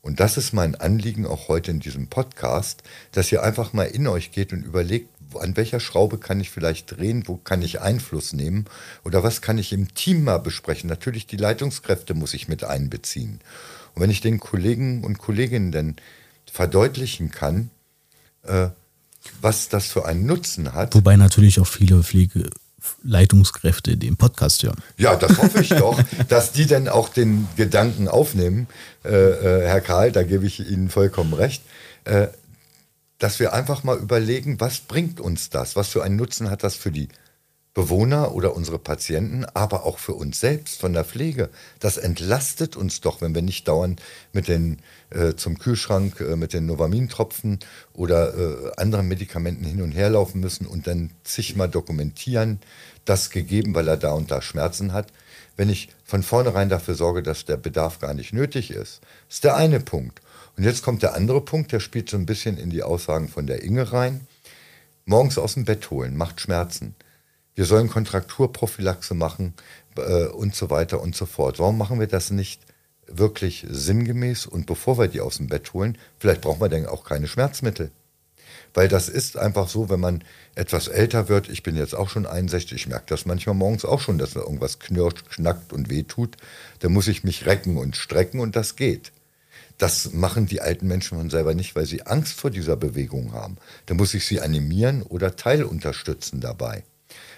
Und 0.01 0.21
das 0.21 0.37
ist 0.37 0.53
mein 0.53 0.77
Anliegen 0.77 1.27
auch 1.27 1.49
heute 1.49 1.73
in 1.73 1.81
diesem 1.81 2.07
Podcast, 2.07 2.85
dass 3.11 3.33
ihr 3.33 3.43
einfach 3.43 3.73
mal 3.73 3.89
in 3.89 4.07
euch 4.07 4.31
geht 4.31 4.53
und 4.53 4.65
überlegt, 4.65 5.09
an 5.39 5.57
welcher 5.57 5.81
Schraube 5.81 6.19
kann 6.19 6.41
ich 6.41 6.51
vielleicht 6.51 6.97
drehen, 6.97 7.25
wo 7.27 7.37
kann 7.37 7.63
ich 7.63 7.81
Einfluss 7.81 8.33
nehmen 8.33 8.65
oder 9.05 9.23
was 9.23 9.43
kann 9.43 9.59
ich 9.59 9.73
im 9.73 9.95
Team 9.95 10.25
mal 10.25 10.39
besprechen. 10.39 10.89
Natürlich 10.89 11.27
die 11.27 11.37
Leitungskräfte 11.37 12.15
muss 12.15 12.35
ich 12.35 12.49
mit 12.49 12.65
einbeziehen. 12.65 13.41
Und 13.95 14.03
wenn 14.03 14.11
ich 14.11 14.21
den 14.21 14.41
Kollegen 14.41 15.05
und 15.05 15.19
Kolleginnen 15.19 15.73
dann 15.73 15.97
verdeutlichen 16.51 17.31
kann, 17.31 17.71
äh, 18.45 18.69
was 19.41 19.69
das 19.69 19.87
für 19.87 20.07
einen 20.07 20.27
Nutzen 20.27 20.73
hat. 20.73 20.95
Wobei 20.95 21.17
natürlich 21.17 21.61
auch 21.61 21.67
viele 21.67 22.03
Pflegeleitungskräfte 22.03 23.97
den 23.97 24.17
Podcast 24.17 24.63
hören. 24.63 24.81
Ja, 24.97 25.17
das 25.17 25.39
hoffe 25.39 25.61
ich 25.61 25.71
doch, 25.71 26.01
dass 26.29 26.53
die 26.53 26.67
dann 26.67 26.89
auch 26.89 27.09
den 27.09 27.49
Gedanken 27.57 28.09
aufnehmen, 28.09 28.69
äh, 29.05 29.09
äh, 29.09 29.67
Herr 29.67 29.81
Karl, 29.81 30.13
da 30.13 30.23
gebe 30.23 30.47
ich 30.47 30.71
Ihnen 30.71 30.89
vollkommen 30.89 31.35
recht, 31.35 31.63
äh, 32.05 32.29
dass 33.19 33.41
wir 33.41 33.53
einfach 33.53 33.85
mal 33.85 33.99
überlegen, 33.99 34.61
was 34.61 34.81
bringt 34.81 35.21
uns 35.21 35.51
das, 35.51 35.77
was 35.77 35.89
für 35.89 36.03
einen 36.03 36.17
Nutzen 36.17 36.51
hat 36.51 36.63
das 36.63 36.77
für 36.77 36.93
die 36.93 37.09
Bewohner 37.79 38.35
oder 38.35 38.57
unsere 38.57 38.81
Patienten, 38.81 39.45
aber 39.55 39.85
auch 39.85 39.99
für 39.99 40.15
uns 40.15 40.41
selbst 40.41 40.81
von 40.81 40.95
der 40.95 41.05
Pflege. 41.05 41.49
Das 41.79 41.97
entlastet 41.97 42.75
uns 42.75 43.01
doch, 43.01 43.21
wenn 43.21 43.37
wir 43.37 43.43
nicht 43.43 43.69
dauernd 43.69 44.03
mit 44.33 44.49
den 44.49 44.79
äh, 45.11 45.35
zum 45.35 45.61
Kühlschrank 45.61 46.21
äh, 46.21 46.35
mit 46.35 46.55
den 46.55 46.67
Novamintropfen 46.67 47.61
oder 47.93 48.35
äh, 48.37 48.73
anderen 48.79 49.07
Medikamenten 49.07 49.65
hin 49.65 49.81
und 49.81 49.93
her 49.93 50.11
laufen 50.11 50.41
müssen 50.41 50.67
und 50.67 50.89
dann 50.89 51.11
zigmal 51.23 51.69
dokumentieren, 51.69 52.59
das 53.05 53.31
gegeben, 53.31 53.77
weil 53.77 53.87
er 53.87 53.97
da 53.97 54.11
und 54.11 54.33
da 54.33 54.43
Schmerzen 54.43 54.93
hat. 54.93 55.13
Wenn 55.57 55.71
ich 55.71 55.89
von 56.05 56.25
vornherein 56.25 56.69
dafür 56.69 56.97
sorge, 56.97 57.23
dass 57.23 57.45
der 57.45 57.59
Bedarf 57.59 58.01
gar 58.01 58.13
nicht 58.13 58.33
nötig 58.33 58.73
ist, 58.73 59.03
ist 59.29 59.45
der 59.45 59.57
eine 59.57 59.79
Punkt. 59.79 60.21
Und 60.59 60.65
jetzt 60.65 60.83
kommt 60.83 61.03
der 61.03 61.15
andere 61.15 61.41
Punkt, 61.41 61.73
der 61.73 61.81
spielt 61.81 62.11
so 62.11 62.19
ein 62.19 62.27
bisschen 62.27 62.59
in 62.59 62.69
die 62.69 62.83
Aussagen 62.83 63.29
von 63.29 63.47
der 63.47 63.63
Inge 63.63 63.93
rein. 63.93 64.27
Morgens 65.07 65.39
aus 65.39 65.55
dem 65.55 65.65
Bett 65.65 65.91
holen, 65.91 66.17
macht 66.17 66.41
Schmerzen 66.41 66.95
wir 67.59 67.65
sollen 67.65 67.89
Kontrakturprophylaxe 67.89 69.15
machen 69.15 69.53
äh, 69.97 70.27
und 70.27 70.55
so 70.55 70.71
weiter 70.71 71.01
und 71.01 71.17
so 71.17 71.27
fort. 71.27 71.59
Warum 71.59 71.77
machen 71.77 71.99
wir 71.99 72.07
das 72.07 72.31
nicht 72.31 72.63
wirklich 73.09 73.67
sinngemäß 73.69 74.47
und 74.47 74.67
bevor 74.67 74.97
wir 74.97 75.09
die 75.09 75.21
aus 75.21 75.39
dem 75.39 75.49
Bett 75.49 75.73
holen, 75.73 75.99
vielleicht 76.21 76.43
brauchen 76.43 76.61
wir 76.61 76.69
dann 76.69 76.87
auch 76.87 77.03
keine 77.03 77.27
Schmerzmittel. 77.27 77.91
Weil 78.75 78.87
das 78.87 79.09
ist 79.09 79.37
einfach 79.37 79.69
so, 79.69 79.89
wenn 79.89 79.99
man 79.99 80.23
etwas 80.55 80.87
älter 80.87 81.29
wird, 81.29 81.49
ich 81.49 81.65
bin 81.65 81.75
jetzt 81.75 81.97
auch 81.97 82.11
schon 82.11 82.27
61, 82.27 82.77
ich 82.77 82.87
merke 82.87 83.07
das 83.09 83.27
manchmal 83.27 83.57
morgens 83.57 83.85
auch 83.85 84.01
schon, 84.01 84.19
dass 84.19 84.35
da 84.35 84.41
irgendwas 84.41 84.79
knirscht, 84.79 85.29
knackt 85.29 85.73
und 85.73 85.91
wehtut. 85.91 86.37
Da 86.79 86.89
muss 86.89 87.09
ich 87.09 87.25
mich 87.25 87.45
recken 87.45 87.77
und 87.77 87.97
strecken 87.97 88.39
und 88.39 88.55
das 88.55 88.77
geht. 88.77 89.11
Das 89.79 90.13
machen 90.13 90.47
die 90.47 90.61
alten 90.61 90.89
Menschen 90.89 91.17
von 91.17 91.31
selber 91.31 91.55
nicht, 91.55 91.77
weil 91.77 91.87
sie 91.87 92.03
Angst 92.03 92.39
vor 92.39 92.51
dieser 92.51 92.77
Bewegung 92.77 93.33
haben. 93.33 93.57
Da 93.87 93.95
muss 93.95 94.13
ich 94.13 94.27
sie 94.27 94.41
animieren 94.41 95.03
oder 95.03 95.37
teilunterstützen 95.37 96.41
dabei. 96.41 96.83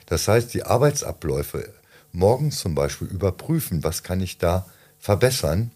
Das 0.06 0.26
heißt, 0.26 0.52
die 0.54 0.64
Arbeitsabläufe 0.64 1.68
morgens 2.12 2.58
zum 2.58 2.74
Beispiel 2.74 3.08
überprüfen, 3.08 3.84
was 3.84 4.02
kann 4.02 4.20
ich 4.20 4.38
da 4.38 4.66
verbessern, 4.98 5.70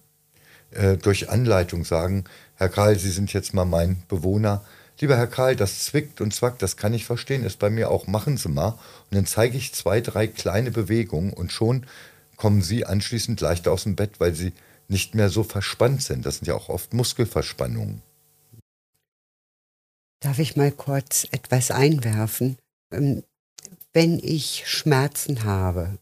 äh, 0.71 0.97
durch 0.97 1.28
Anleitung 1.28 1.85
sagen, 1.85 2.25
Herr 2.56 2.68
Karl, 2.68 2.99
Sie 2.99 3.11
sind 3.11 3.33
jetzt 3.33 3.54
mal 3.54 3.64
mein 3.64 4.02
Bewohner. 4.09 4.64
Lieber 5.00 5.16
Herr 5.16 5.26
Karl, 5.26 5.56
das 5.56 5.85
zwickt 5.85 6.21
und 6.21 6.33
zwackt, 6.33 6.62
das 6.62 6.76
kann 6.76 6.94
ich 6.94 7.04
verstehen, 7.04 7.44
ist 7.44 7.59
bei 7.59 7.68
mir 7.68 7.90
auch, 7.90 8.06
machen 8.06 8.37
Sie 8.37 8.49
mal. 8.49 8.78
Und 9.11 9.16
dann 9.16 9.26
zeige 9.26 9.56
ich 9.59 9.75
zwei, 9.75 10.00
drei 10.00 10.26
kleine 10.28 10.71
Bewegungen 10.71 11.33
und 11.33 11.52
schon 11.52 11.87
kommen 12.37 12.62
Sie 12.62 12.87
anschließend 12.87 13.40
leichter 13.40 13.73
aus 13.73 13.85
dem 13.85 13.97
Bett, 13.97 14.18
weil 14.18 14.35
Sie 14.35 14.52
nicht 14.88 15.14
mehr 15.14 15.29
so 15.29 15.43
verspannt 15.43 16.03
sind. 16.03 16.26
Das 16.26 16.37
sind 16.37 16.47
ja 16.47 16.55
auch 16.55 16.69
oft 16.69 16.93
Muskelverspannungen. 16.93 18.03
Darf 20.21 20.38
ich 20.38 20.57
mal 20.57 20.73
kurz 20.73 21.26
etwas 21.31 21.71
einwerfen? 21.71 22.59
Ähm, 22.91 23.23
wenn 23.93 24.19
ich 24.19 24.64
Schmerzen 24.67 25.45
habe, 25.45 25.99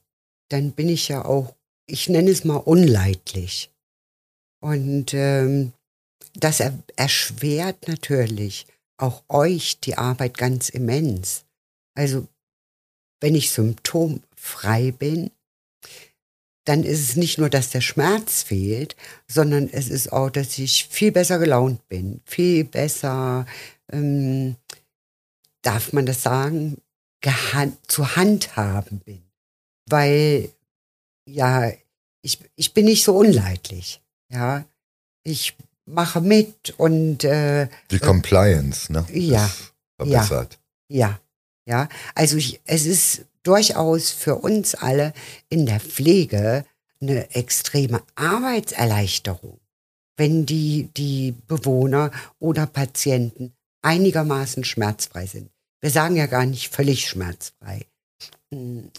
dann 0.49 0.73
bin 0.73 0.89
ich 0.89 1.09
ja 1.09 1.25
auch, 1.25 1.55
ich 1.87 2.09
nenne 2.09 2.31
es 2.31 2.45
mal 2.45 2.57
unleidlich. 2.57 3.71
Und 4.61 5.13
ähm, 5.13 5.73
das 6.35 6.61
er, 6.61 6.79
erschwert 6.97 7.89
natürlich 7.89 8.67
auch 8.97 9.25
euch 9.29 9.81
die 9.81 9.99
Arbeit 9.99 10.39
ganz 10.39 10.69
immens. 10.69 11.45
Also 11.95 12.29
wenn 13.21 13.35
ich 13.35 13.51
symptomfrei 13.51 14.93
bin, 14.93 15.31
dann 16.65 16.85
ist 16.85 17.01
es 17.01 17.17
nicht 17.17 17.39
nur, 17.39 17.51
dass 17.51 17.71
der 17.71 17.81
Schmerz 17.81 18.43
fehlt, 18.43 18.97
sondern 19.27 19.69
es 19.71 19.89
ist 19.89 20.13
auch, 20.13 20.31
dass 20.31 20.59
ich 20.59 20.87
viel 20.87 21.11
besser 21.11 21.39
gelaunt 21.39 21.89
bin, 21.89 22.21
viel 22.25 22.65
besser, 22.65 23.47
ähm, 23.91 24.57
darf 25.63 25.93
man 25.93 26.07
das 26.07 26.23
sagen, 26.23 26.81
zu 27.87 28.17
handhaben 28.17 29.01
bin. 29.01 29.23
Weil, 29.89 30.51
ja, 31.29 31.73
ich, 32.23 32.39
ich 32.57 32.75
bin 32.75 32.85
nicht 32.87 33.05
so 33.05 33.17
unleidlich. 33.17 34.01
Ja, 34.31 34.65
ich 35.25 35.57
mache 35.85 36.21
mit 36.21 36.75
und 36.79 37.25
äh, 37.25 37.69
die 37.91 37.99
Compliance, 37.99 38.93
ne? 38.93 39.05
Ja, 39.13 39.51
verbessert. 39.97 40.59
Ja, 40.89 41.21
ja, 41.67 41.81
ja. 41.83 41.89
Also 42.15 42.37
ich, 42.37 42.61
es 42.65 42.87
ist 42.87 43.25
durchaus 43.43 44.11
für 44.11 44.37
uns 44.37 44.75
alle 44.75 45.13
in 45.49 45.67
der 45.67 45.81
Pflege 45.81 46.65
eine 47.01 47.35
extreme 47.35 48.03
Arbeitserleichterung, 48.15 49.59
wenn 50.17 50.47
die 50.47 50.89
die 50.97 51.35
Bewohner 51.49 52.11
oder 52.39 52.67
Patienten 52.67 53.53
einigermaßen 53.83 54.65
schmerzfrei 54.65 55.27
sind. 55.27 55.51
Wir 55.81 55.91
sagen 55.91 56.17
ja 56.17 56.27
gar 56.27 56.47
nicht 56.47 56.73
völlig 56.73 57.09
schmerzfrei. 57.09 57.87
Hm, 58.53 58.91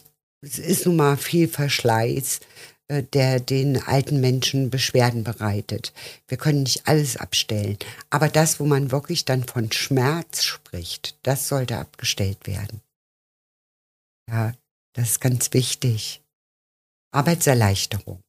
es 0.41 0.60
ist 0.60 0.86
nun 0.86 0.98
mal 0.98 1.15
viel 1.15 1.48
Verschleiß, 1.48 2.41
äh, 2.89 3.04
der 3.04 3.39
den 3.39 3.82
alten 3.82 4.20
Menschen 4.20 4.70
Beschwerden 4.70 5.24
bereitet. 5.24 5.94
Wir 6.28 6.38
können 6.38 6.63
nicht 6.63 6.86
alles 6.86 7.15
abstellen. 7.15 7.78
Aber 8.10 8.28
das, 8.28 8.60
wo 8.60 8.65
man 8.65 8.91
wirklich 8.91 9.24
dann 9.24 9.46
von 9.46 9.72
Schmerz 9.72 10.44
spricht, 10.44 11.15
das 11.24 11.48
sollte 11.48 11.78
abgestellt 11.78 12.46
werden. 12.46 12.82
Ja, 14.34 14.52
das 14.93 15.12
ist 15.12 15.22
ganz 15.22 15.54
wichtig. 15.54 16.24
Arbeitserleichterung. 17.12 18.19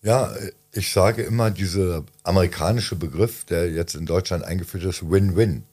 Ja, 0.00 0.32
ich 0.70 0.92
sage 0.92 1.22
immer, 1.22 1.50
dieser 1.50 2.04
amerikanische 2.22 2.94
Begriff, 2.94 3.44
der 3.44 3.68
jetzt 3.72 3.96
in 3.96 4.06
Deutschland 4.06 4.44
eingeführt 4.44 4.84
ist, 4.84 5.10
Win-Win. 5.10 5.64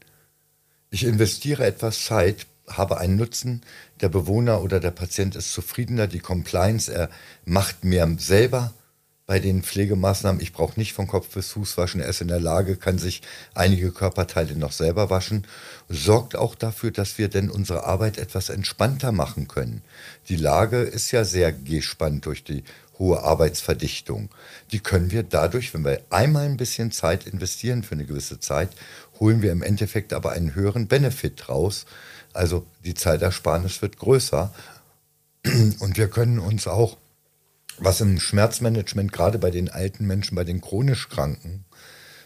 Ich 0.90 1.04
investiere 1.04 1.64
etwas 1.64 2.04
Zeit, 2.06 2.48
habe 2.68 2.98
einen 2.98 3.18
Nutzen, 3.18 3.62
der 4.02 4.10
Bewohner 4.10 4.64
oder 4.64 4.80
der 4.80 4.92
Patient 4.92 5.36
ist 5.36 5.54
zufriedener, 5.54 6.08
die 6.08 6.20
Compliance, 6.20 6.92
er 6.92 7.12
macht 7.46 7.84
mehr 7.84 8.12
selber 8.18 8.74
bei 9.30 9.40
den 9.40 9.62
Pflegemaßnahmen. 9.62 10.42
Ich 10.42 10.54
brauche 10.54 10.80
nicht 10.80 10.94
von 10.94 11.06
Kopf 11.06 11.36
bis 11.36 11.52
Fuß 11.52 11.78
waschen, 11.78 12.02
er 12.02 12.10
ist 12.10 12.20
in 12.20 12.30
der 12.30 12.40
Lage, 12.40 12.78
kann 12.78 12.98
sich 12.98 13.22
einige 13.54 13.92
Körperteile 13.92 14.56
noch 14.56 14.72
selber 14.72 15.12
waschen, 15.12 15.46
sorgt 15.88 16.36
auch 16.36 16.56
dafür, 16.56 16.90
dass 16.90 17.20
wir 17.20 17.28
denn 17.28 17.52
unsere 17.52 17.84
Arbeit 17.84 18.18
etwas 18.18 18.50
entspannter 18.50 19.12
machen 19.12 19.48
können. 19.48 19.84
Die 20.30 20.36
Lage 20.36 20.82
ist 20.82 21.12
ja 21.12 21.26
sehr 21.26 21.52
gespannt 21.54 22.26
durch 22.26 22.44
die 22.44 22.64
hohe 22.98 23.22
Arbeitsverdichtung. 23.22 24.30
Die 24.72 24.80
können 24.80 25.12
wir 25.12 25.22
dadurch, 25.22 25.76
wenn 25.76 25.86
wir 25.86 26.02
einmal 26.10 26.46
ein 26.46 26.58
bisschen 26.58 26.92
Zeit 26.92 27.28
investieren 27.28 27.84
für 27.84 27.94
eine 27.94 28.06
gewisse 28.06 28.40
Zeit, 28.40 28.70
holen 29.20 29.44
wir 29.44 29.52
im 29.52 29.62
Endeffekt 29.62 30.12
aber 30.12 30.32
einen 30.32 30.56
höheren 30.56 30.88
Benefit 30.88 31.50
raus. 31.50 31.86
Also 32.34 32.66
die 32.84 32.96
Zeitersparnis 32.96 33.84
wird 33.84 34.00
größer. 34.00 34.52
Und 35.80 35.98
wir 35.98 36.08
können 36.08 36.40
uns 36.40 36.66
auch, 36.66 36.98
was 37.80 38.02
im 38.02 38.20
Schmerzmanagement 38.20 39.12
gerade 39.12 39.40
bei 39.40 39.52
den 39.52 39.70
alten 39.70 40.06
Menschen, 40.06 40.36
bei 40.36 40.44
den 40.44 40.62
chronisch 40.62 41.10
Kranken, 41.10 41.66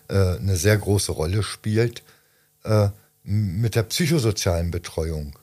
äh, 0.10 0.38
eine 0.38 0.56
sehr 0.56 0.78
große 0.78 1.12
Rolle 1.12 1.44
spielt, 1.44 2.04
äh, 2.64 2.90
mit 3.24 3.76
der 3.76 3.84
psychosozialen 3.84 4.72
Betreuung 4.72 5.38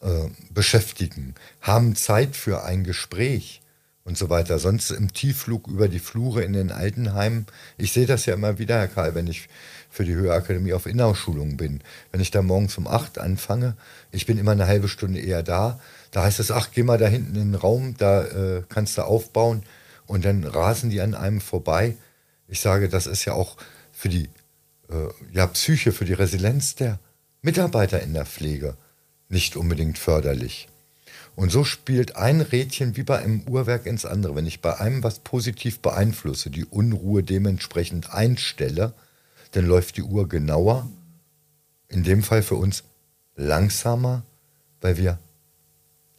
äh, 0.00 0.28
beschäftigen, 0.50 1.34
haben 1.60 1.96
Zeit 1.96 2.36
für 2.36 2.64
ein 2.64 2.84
Gespräch 2.84 3.60
und 4.04 4.18
so 4.18 4.30
weiter. 4.30 4.58
Sonst 4.58 4.90
im 4.90 5.12
Tiefflug 5.12 5.66
über 5.66 5.88
die 5.88 5.98
Flure 5.98 6.42
in 6.42 6.52
den 6.52 6.70
Altenheimen. 6.70 7.46
Ich 7.78 7.92
sehe 7.92 8.06
das 8.06 8.26
ja 8.26 8.34
immer 8.34 8.58
wieder, 8.58 8.78
Herr 8.78 8.88
Karl, 8.88 9.14
wenn 9.14 9.26
ich 9.26 9.48
für 9.90 10.04
die 10.04 10.14
Höherakademie 10.14 10.72
auf 10.72 10.86
Inhouse-Schulung 10.86 11.56
bin. 11.56 11.80
Wenn 12.10 12.20
ich 12.20 12.30
da 12.30 12.42
morgens 12.42 12.76
um 12.78 12.86
acht 12.86 13.18
anfange, 13.18 13.76
ich 14.10 14.26
bin 14.26 14.38
immer 14.38 14.52
eine 14.52 14.66
halbe 14.66 14.88
Stunde 14.88 15.20
eher 15.20 15.42
da, 15.42 15.80
da 16.14 16.22
heißt 16.22 16.38
es, 16.38 16.52
ach, 16.52 16.70
geh 16.72 16.84
mal 16.84 16.96
da 16.96 17.08
hinten 17.08 17.34
in 17.34 17.50
den 17.50 17.54
Raum, 17.56 17.96
da 17.98 18.22
äh, 18.22 18.62
kannst 18.68 18.96
du 18.96 19.02
aufbauen 19.02 19.64
und 20.06 20.24
dann 20.24 20.44
rasen 20.44 20.88
die 20.88 21.00
an 21.00 21.16
einem 21.16 21.40
vorbei. 21.40 21.96
Ich 22.46 22.60
sage, 22.60 22.88
das 22.88 23.08
ist 23.08 23.24
ja 23.24 23.32
auch 23.32 23.56
für 23.90 24.08
die 24.08 24.30
äh, 24.90 25.08
ja, 25.32 25.48
Psyche, 25.48 25.90
für 25.90 26.04
die 26.04 26.12
Resilienz 26.12 26.76
der 26.76 27.00
Mitarbeiter 27.42 28.00
in 28.00 28.14
der 28.14 28.26
Pflege 28.26 28.76
nicht 29.28 29.56
unbedingt 29.56 29.98
förderlich. 29.98 30.68
Und 31.34 31.50
so 31.50 31.64
spielt 31.64 32.14
ein 32.14 32.42
Rädchen 32.42 32.96
wie 32.96 33.02
bei 33.02 33.18
einem 33.18 33.42
Uhrwerk 33.48 33.84
ins 33.84 34.04
andere. 34.04 34.36
Wenn 34.36 34.46
ich 34.46 34.62
bei 34.62 34.78
einem 34.78 35.02
was 35.02 35.18
positiv 35.18 35.80
beeinflusse, 35.80 36.48
die 36.48 36.64
Unruhe 36.64 37.24
dementsprechend 37.24 38.14
einstelle, 38.14 38.94
dann 39.50 39.66
läuft 39.66 39.96
die 39.96 40.04
Uhr 40.04 40.28
genauer, 40.28 40.88
in 41.88 42.04
dem 42.04 42.22
Fall 42.22 42.44
für 42.44 42.54
uns 42.54 42.84
langsamer, 43.34 44.22
weil 44.80 44.96
wir 44.96 45.18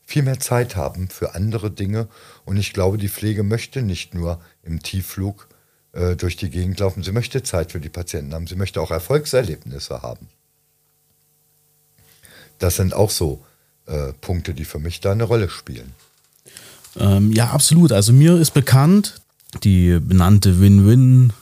viel 0.06 0.24
mehr 0.24 0.40
Zeit 0.40 0.76
haben 0.76 1.10
für 1.10 1.36
andere 1.36 1.72
Dinge. 1.72 2.08
Und 2.46 2.58
ich 2.58 2.74
glaube, 2.74 2.98
die 2.98 3.10
Pflege 3.10 3.44
möchte 3.44 3.82
nicht 3.82 4.14
nur 4.14 4.40
im 4.64 4.82
Tiefflug 4.82 5.48
äh, 5.94 6.16
durch 6.16 6.38
die 6.38 6.50
Gegend 6.50 6.80
laufen, 6.80 7.04
sie 7.04 7.12
möchte 7.12 7.44
Zeit 7.44 7.72
für 7.72 7.80
die 7.80 7.90
Patienten 7.90 8.34
haben, 8.34 8.48
sie 8.48 8.56
möchte 8.56 8.82
auch 8.82 8.92
Erfolgserlebnisse 8.92 10.02
haben. 10.02 10.28
Das 12.60 12.78
sind 12.78 12.94
auch 12.94 13.10
so 13.10 13.44
äh, 13.88 14.14
Punkte, 14.14 14.54
die 14.54 14.66
für 14.66 14.80
mich 14.80 15.02
da 15.02 15.12
eine 15.12 15.24
Rolle 15.24 15.50
spielen. 15.50 15.94
Ähm, 16.98 17.32
ja, 17.34 17.50
absolut. 17.50 17.92
Also 17.92 18.14
mir 18.14 18.40
ist 18.40 18.52
bekannt, 18.52 19.22
die 19.64 20.00
benannte 20.00 20.60
Win-Win 20.60 21.34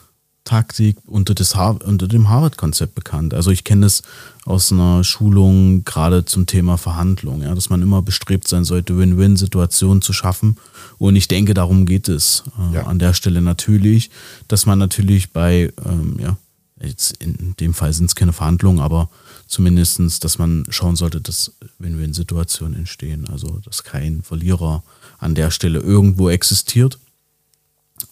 Taktik 0.44 0.98
unter, 1.06 1.34
das 1.34 1.56
Har 1.56 1.82
unter 1.84 2.06
dem 2.06 2.28
Harvard-Konzept 2.28 2.94
bekannt. 2.94 3.32
Also 3.32 3.50
ich 3.50 3.64
kenne 3.64 3.86
es 3.86 4.02
aus 4.44 4.70
einer 4.70 5.02
Schulung 5.02 5.84
gerade 5.84 6.26
zum 6.26 6.46
Thema 6.46 6.76
Verhandlung, 6.76 7.42
ja, 7.42 7.54
dass 7.54 7.70
man 7.70 7.80
immer 7.80 8.02
bestrebt 8.02 8.46
sein 8.46 8.64
sollte, 8.64 8.98
Win-Win-Situationen 8.98 10.02
zu 10.02 10.12
schaffen. 10.12 10.58
Und 10.98 11.16
ich 11.16 11.28
denke, 11.28 11.54
darum 11.54 11.86
geht 11.86 12.08
es 12.08 12.44
äh, 12.58 12.74
ja. 12.74 12.82
an 12.86 12.98
der 12.98 13.14
Stelle 13.14 13.40
natürlich, 13.40 14.10
dass 14.46 14.66
man 14.66 14.78
natürlich 14.78 15.32
bei, 15.32 15.72
ähm, 15.84 16.18
ja, 16.20 16.36
jetzt 16.78 17.16
in 17.22 17.54
dem 17.58 17.72
Fall 17.72 17.94
sind 17.94 18.06
es 18.06 18.14
keine 18.14 18.34
Verhandlungen, 18.34 18.80
aber 18.80 19.08
zumindestens, 19.46 20.20
dass 20.20 20.38
man 20.38 20.64
schauen 20.68 20.96
sollte, 20.96 21.22
dass 21.22 21.52
Win-Win-Situationen 21.78 22.78
entstehen. 22.78 23.26
Also 23.30 23.60
dass 23.64 23.82
kein 23.82 24.22
Verlierer 24.22 24.82
an 25.18 25.34
der 25.34 25.50
Stelle 25.50 25.78
irgendwo 25.78 26.28
existiert. 26.28 26.98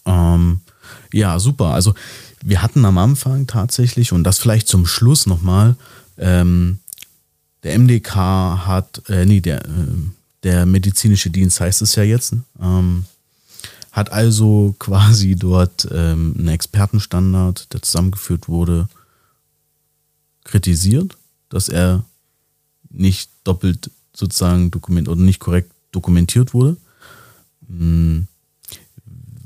Ähm, 0.07 0.61
ja, 1.13 1.39
super. 1.39 1.67
Also 1.67 1.95
wir 2.45 2.63
hatten 2.63 2.85
am 2.85 2.99
Anfang 2.99 3.47
tatsächlich, 3.47 4.13
und 4.13 4.25
das 4.25 4.39
vielleicht 4.39 4.69
zum 4.69 4.87
Schluss 4.87 5.27
nochmal, 5.27 5.77
ähm, 6.19 6.79
der 7.63 7.79
MDK 7.79 8.17
hat, 8.67 9.09
äh, 9.09 9.25
nee, 9.25 9.41
der, 9.41 9.65
äh, 9.65 9.69
der 10.43 10.67
medizinische 10.67 11.31
Dienst 11.31 11.61
heißt 11.61 11.83
es 11.83 11.95
ja 11.95 12.03
jetzt, 12.03 12.33
ne? 12.33 12.43
ähm, 12.61 13.05
hat 13.93 14.11
also 14.11 14.75
quasi 14.79 15.37
dort 15.37 15.87
ähm, 15.93 16.35
einen 16.39 16.49
Expertenstandard, 16.49 17.73
der 17.73 17.83
zusammengeführt 17.83 18.49
wurde, 18.49 18.89
kritisiert, 20.45 21.17
dass 21.49 21.69
er 21.69 22.05
nicht 22.91 23.31
doppelt 23.45 23.91
sozusagen 24.15 24.71
dokument 24.71 25.09
oder 25.09 25.21
nicht 25.21 25.39
korrekt 25.39 25.71
dokumentiert 25.93 26.53
wurde. 26.53 26.77
Hm 27.69 28.27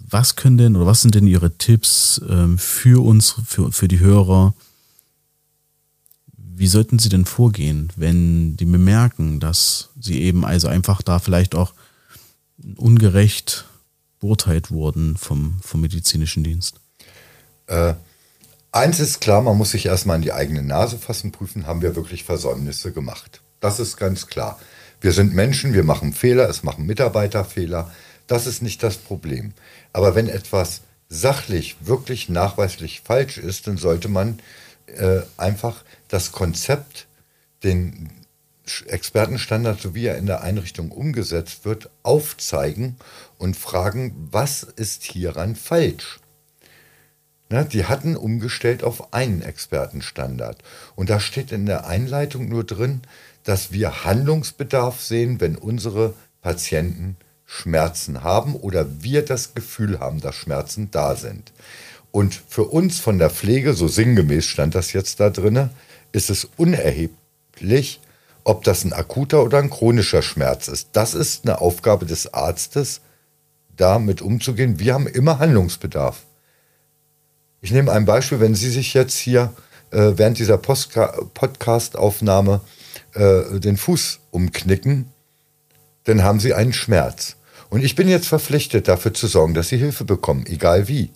was 0.09 0.37
können 0.37 0.59
denn 0.59 0.77
oder 0.77 0.87
was 0.87 1.03
sind 1.03 1.15
denn 1.15 1.27
Ihre 1.27 1.57
Tipps 1.57 2.21
ähm, 2.29 2.59
für 2.59 3.05
uns, 3.05 3.37
für, 3.47 3.73
für 3.73 3.89
die 3.89 4.01
Hörer? 4.01 4.55
Wie 6.37 6.69
sollten 6.69 6.99
sie 6.99 7.09
denn 7.09 7.27
vorgehen, 7.27 7.93
wenn 7.97 8.57
die 8.57 8.65
bemerken, 8.65 9.41
dass 9.41 9.91
sie 10.01 10.23
eben 10.23 10.45
also 10.45 10.69
einfach 10.69 11.03
da 11.03 11.19
vielleicht 11.19 11.55
auch 11.55 11.75
ungerecht 12.77 13.67
beurteilt 14.21 14.71
wurden 14.71 15.17
vom, 15.17 15.59
vom 15.61 15.83
medizinischen 15.83 16.45
Dienst? 16.45 16.81
Äh, 17.67 17.95
eins 18.73 19.01
ist 19.01 19.21
klar, 19.21 19.43
man 19.43 19.59
muss 19.59 19.73
sich 19.73 19.87
erstmal 19.87 20.17
in 20.17 20.23
die 20.23 20.33
eigene 20.33 20.63
Nase 20.63 20.99
fassen, 20.99 21.33
prüfen, 21.33 21.67
haben 21.67 21.83
wir 21.83 21.95
wirklich 21.97 22.25
Versäumnisse 22.25 22.93
gemacht. 22.93 23.43
Das 23.61 23.81
ist 23.81 23.97
ganz 23.97 24.27
klar. 24.27 24.59
Wir 25.01 25.13
sind 25.13 25.35
Menschen, 25.35 25.75
wir 25.75 25.85
machen 25.85 26.13
Fehler, 26.13 26.49
es 26.49 26.63
machen 26.63 26.87
Mitarbeiter 26.87 27.45
Fehler. 27.45 27.91
Das 28.27 28.47
ist 28.47 28.63
nicht 28.63 28.83
das 28.83 28.97
Problem. 28.97 29.53
Aber 29.93 30.15
wenn 30.15 30.29
etwas 30.29 30.83
sachlich 31.09 31.77
wirklich 31.81 32.29
nachweislich 32.29 33.01
falsch 33.03 33.39
ist, 33.39 33.67
dann 33.67 33.77
sollte 33.77 34.09
man 34.09 34.41
äh, 34.87 35.21
einfach 35.37 35.85
das 36.09 36.33
Konzept, 36.33 37.07
den 37.63 38.11
Expertenstandard, 38.87 39.81
so 39.81 39.95
wie 39.95 40.07
er 40.07 40.19
in 40.19 40.27
der 40.27 40.43
Einrichtung 40.43 40.91
umgesetzt 40.91 41.65
wird, 41.65 41.89
aufzeigen 42.03 42.97
und 43.39 43.57
fragen, 43.57 44.29
was 44.33 44.65
ist 44.65 45.05
hieran 45.05 45.55
falsch? 45.55 46.19
Na, 47.49 47.63
die 47.63 47.85
hatten 47.85 48.17
umgestellt 48.17 48.83
auf 48.83 49.15
einen 49.15 49.41
Expertenstandard. 49.41 50.63
Und 50.97 51.11
da 51.11 51.21
steht 51.21 51.53
in 51.53 51.65
der 51.65 51.87
Einleitung 51.87 52.49
nur 52.49 52.65
drin, 52.65 53.03
dass 53.45 53.71
wir 53.71 54.05
Handlungsbedarf 54.05 55.01
sehen, 55.01 55.41
wenn 55.41 55.55
unsere 55.55 56.15
Patienten 56.43 57.17
Schmerzen 57.47 58.25
haben 58.25 58.57
oder 58.57 59.03
wir 59.03 59.25
das 59.25 59.55
Gefühl 59.55 60.01
haben, 60.01 60.21
dass 60.21 60.35
Schmerzen 60.35 60.91
da 60.91 61.15
sind. 61.15 61.53
Und 62.11 62.43
für 62.49 62.65
uns 62.65 62.99
von 62.99 63.19
der 63.19 63.31
Pflege, 63.31 63.73
so 63.73 63.89
sinngemäß 63.89 64.45
stand 64.45 64.75
das 64.75 64.93
jetzt 64.93 65.21
da 65.21 65.31
drinne, 65.31 65.71
ist 66.13 66.29
es 66.29 66.49
unerheblich, 66.57 68.01
ob 68.43 68.65
das 68.65 68.85
ein 68.85 68.93
akuter 68.93 69.45
oder 69.45 69.59
ein 69.59 69.71
chronischer 69.71 70.23
Schmerz 70.23 70.69
ist. 70.69 70.89
Das 70.93 71.15
ist 71.15 71.45
eine 71.45 71.61
Aufgabe 71.61 72.07
des 72.07 72.35
Arztes, 72.35 73.01
damit 73.77 74.23
umzugehen. 74.23 74.79
Wir 74.79 74.95
haben 74.95 75.07
immer 75.07 75.39
Handlungsbedarf. 75.39 76.25
Ich 77.61 77.71
nehme 77.71 77.93
ein 77.93 78.07
Beispiel, 78.07 78.41
wenn 78.41 78.55
Sie 78.55 78.71
sich 78.71 78.95
jetzt 78.95 79.17
hier 79.17 79.53
äh, 79.91 80.13
während 80.17 80.39
dieser 80.39 80.59
Podcast-Aufnahme 80.59 82.61
äh, 83.15 83.61
den 83.61 83.77
Fuß 83.77 84.21
umknicken, 84.31 85.13
dann 86.07 86.23
haben 86.23 86.41
Sie 86.41 86.55
einen 86.55 86.73
Schmerz. 86.73 87.37
Und 87.69 87.85
ich 87.85 87.95
bin 87.95 88.09
jetzt 88.09 88.29
verpflichtet, 88.29 88.89
dafür 88.89 89.13
zu 89.13 89.27
sorgen, 89.27 89.55
dass 89.55 89.69
Sie 89.69 89.77
Hilfe 89.77 90.05
bekommen, 90.05 90.47
egal 90.47 90.89
wie. 90.89 91.11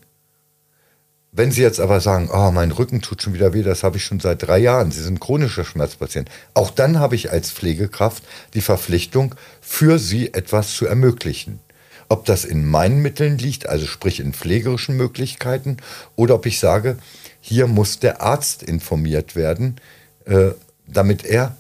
Wenn 1.33 1.53
Sie 1.53 1.63
jetzt 1.63 1.79
aber 1.79 2.01
sagen, 2.01 2.29
oh, 2.33 2.51
mein 2.51 2.73
Rücken 2.73 3.01
tut 3.01 3.23
schon 3.23 3.35
wieder 3.35 3.55
weh, 3.55 3.63
das 3.63 3.85
habe 3.85 3.99
ich 3.99 4.05
schon 4.05 4.19
seit 4.19 4.43
drei 4.43 4.59
Jahren, 4.59 4.91
Sie 4.91 5.03
sind 5.03 5.21
chronischer 5.21 5.65
Schmerzpatient, 5.65 6.29
auch 6.55 6.73
dann 6.73 6.99
habe 6.99 7.15
ich 7.15 7.31
als 7.31 7.53
Pflegekraft 7.53 8.25
die 8.55 8.61
Verpflichtung, 8.61 9.37
für 9.61 10.01
Sie 10.01 10.35
etwas 10.35 10.75
zu 10.75 10.87
ermöglichen. 10.87 11.61
Ob 12.09 12.25
das 12.25 12.45
in 12.45 12.69
meinen 12.69 13.01
Mitteln 13.01 13.39
liegt, 13.39 13.69
also 13.69 13.87
sprich 13.87 14.19
in 14.19 14.33
pflegerischen 14.33 14.97
Möglichkeiten, 14.97 15.77
oder 16.17 16.35
ob 16.35 16.47
ich 16.47 16.59
sage, 16.59 16.99
hier 17.41 17.69
muss 17.69 18.01
der 18.01 18.23
Arzt 18.23 18.65
informiert 18.65 19.37
werden, 19.37 19.77
äh, 20.25 20.51
damit 20.89 21.25
er 21.25 21.57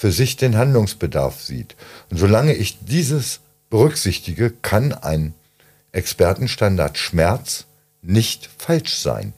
für 0.00 0.12
sich 0.12 0.38
den 0.38 0.56
Handlungsbedarf 0.56 1.42
sieht. 1.42 1.76
Und 2.08 2.16
solange 2.16 2.54
ich 2.54 2.78
dieses 2.86 3.40
berücksichtige, 3.68 4.50
kann 4.50 4.94
ein 4.94 5.34
Expertenstandard 5.92 6.96
Schmerz 6.96 7.66
nicht 8.00 8.48
falsch 8.56 8.94
sein. 8.94 9.34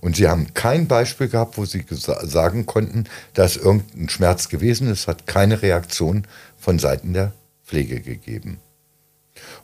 Und 0.00 0.16
sie 0.16 0.26
haben 0.26 0.54
kein 0.54 0.88
Beispiel 0.88 1.28
gehabt, 1.28 1.58
wo 1.58 1.66
sie 1.66 1.84
sagen 1.90 2.64
konnten, 2.64 3.04
dass 3.34 3.58
irgendein 3.58 4.08
Schmerz 4.08 4.48
gewesen 4.48 4.88
ist, 4.88 5.06
hat 5.06 5.26
keine 5.26 5.60
Reaktion 5.60 6.26
von 6.56 6.78
Seiten 6.78 7.12
der 7.12 7.34
Pflege 7.66 8.00
gegeben. 8.00 8.60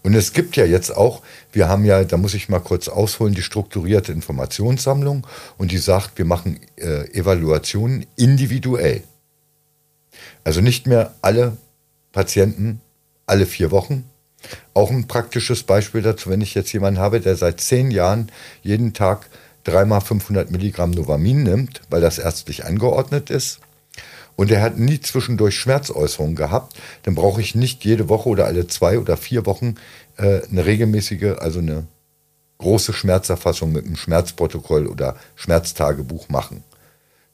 Und 0.02 0.12
es 0.12 0.34
gibt 0.34 0.54
ja 0.56 0.66
jetzt 0.66 0.94
auch, 0.94 1.22
wir 1.50 1.66
haben 1.70 1.86
ja, 1.86 2.04
da 2.04 2.18
muss 2.18 2.34
ich 2.34 2.50
mal 2.50 2.60
kurz 2.60 2.88
ausholen, 2.88 3.32
die 3.32 3.40
strukturierte 3.40 4.12
Informationssammlung 4.12 5.26
und 5.56 5.72
die 5.72 5.78
sagt, 5.78 6.18
wir 6.18 6.26
machen 6.26 6.60
äh, 6.76 7.10
Evaluationen 7.18 8.04
individuell. 8.16 9.02
Also 10.44 10.60
nicht 10.60 10.86
mehr 10.86 11.14
alle 11.22 11.56
Patienten 12.12 12.80
alle 13.26 13.46
vier 13.46 13.70
Wochen. 13.70 14.04
Auch 14.74 14.90
ein 14.90 15.08
praktisches 15.08 15.62
Beispiel 15.62 16.02
dazu, 16.02 16.30
wenn 16.30 16.40
ich 16.40 16.54
jetzt 16.54 16.72
jemanden 16.72 17.00
habe, 17.00 17.20
der 17.20 17.36
seit 17.36 17.60
zehn 17.60 17.90
Jahren 17.90 18.30
jeden 18.62 18.92
Tag 18.92 19.28
dreimal 19.64 20.02
500 20.02 20.50
Milligramm 20.50 20.90
Novamin 20.90 21.42
nimmt, 21.42 21.80
weil 21.88 22.02
das 22.02 22.18
ärztlich 22.18 22.66
angeordnet 22.66 23.30
ist, 23.30 23.60
und 24.36 24.50
er 24.50 24.62
hat 24.62 24.78
nie 24.78 25.00
zwischendurch 25.00 25.58
Schmerzäußerungen 25.58 26.34
gehabt, 26.34 26.76
dann 27.04 27.14
brauche 27.14 27.40
ich 27.40 27.54
nicht 27.54 27.84
jede 27.84 28.08
Woche 28.08 28.28
oder 28.28 28.46
alle 28.46 28.66
zwei 28.66 28.98
oder 28.98 29.16
vier 29.16 29.46
Wochen 29.46 29.76
äh, 30.16 30.42
eine 30.50 30.66
regelmäßige, 30.66 31.38
also 31.38 31.60
eine 31.60 31.86
große 32.58 32.92
Schmerzerfassung 32.92 33.72
mit 33.72 33.86
einem 33.86 33.96
Schmerzprotokoll 33.96 34.86
oder 34.86 35.16
Schmerztagebuch 35.36 36.28
machen. 36.28 36.64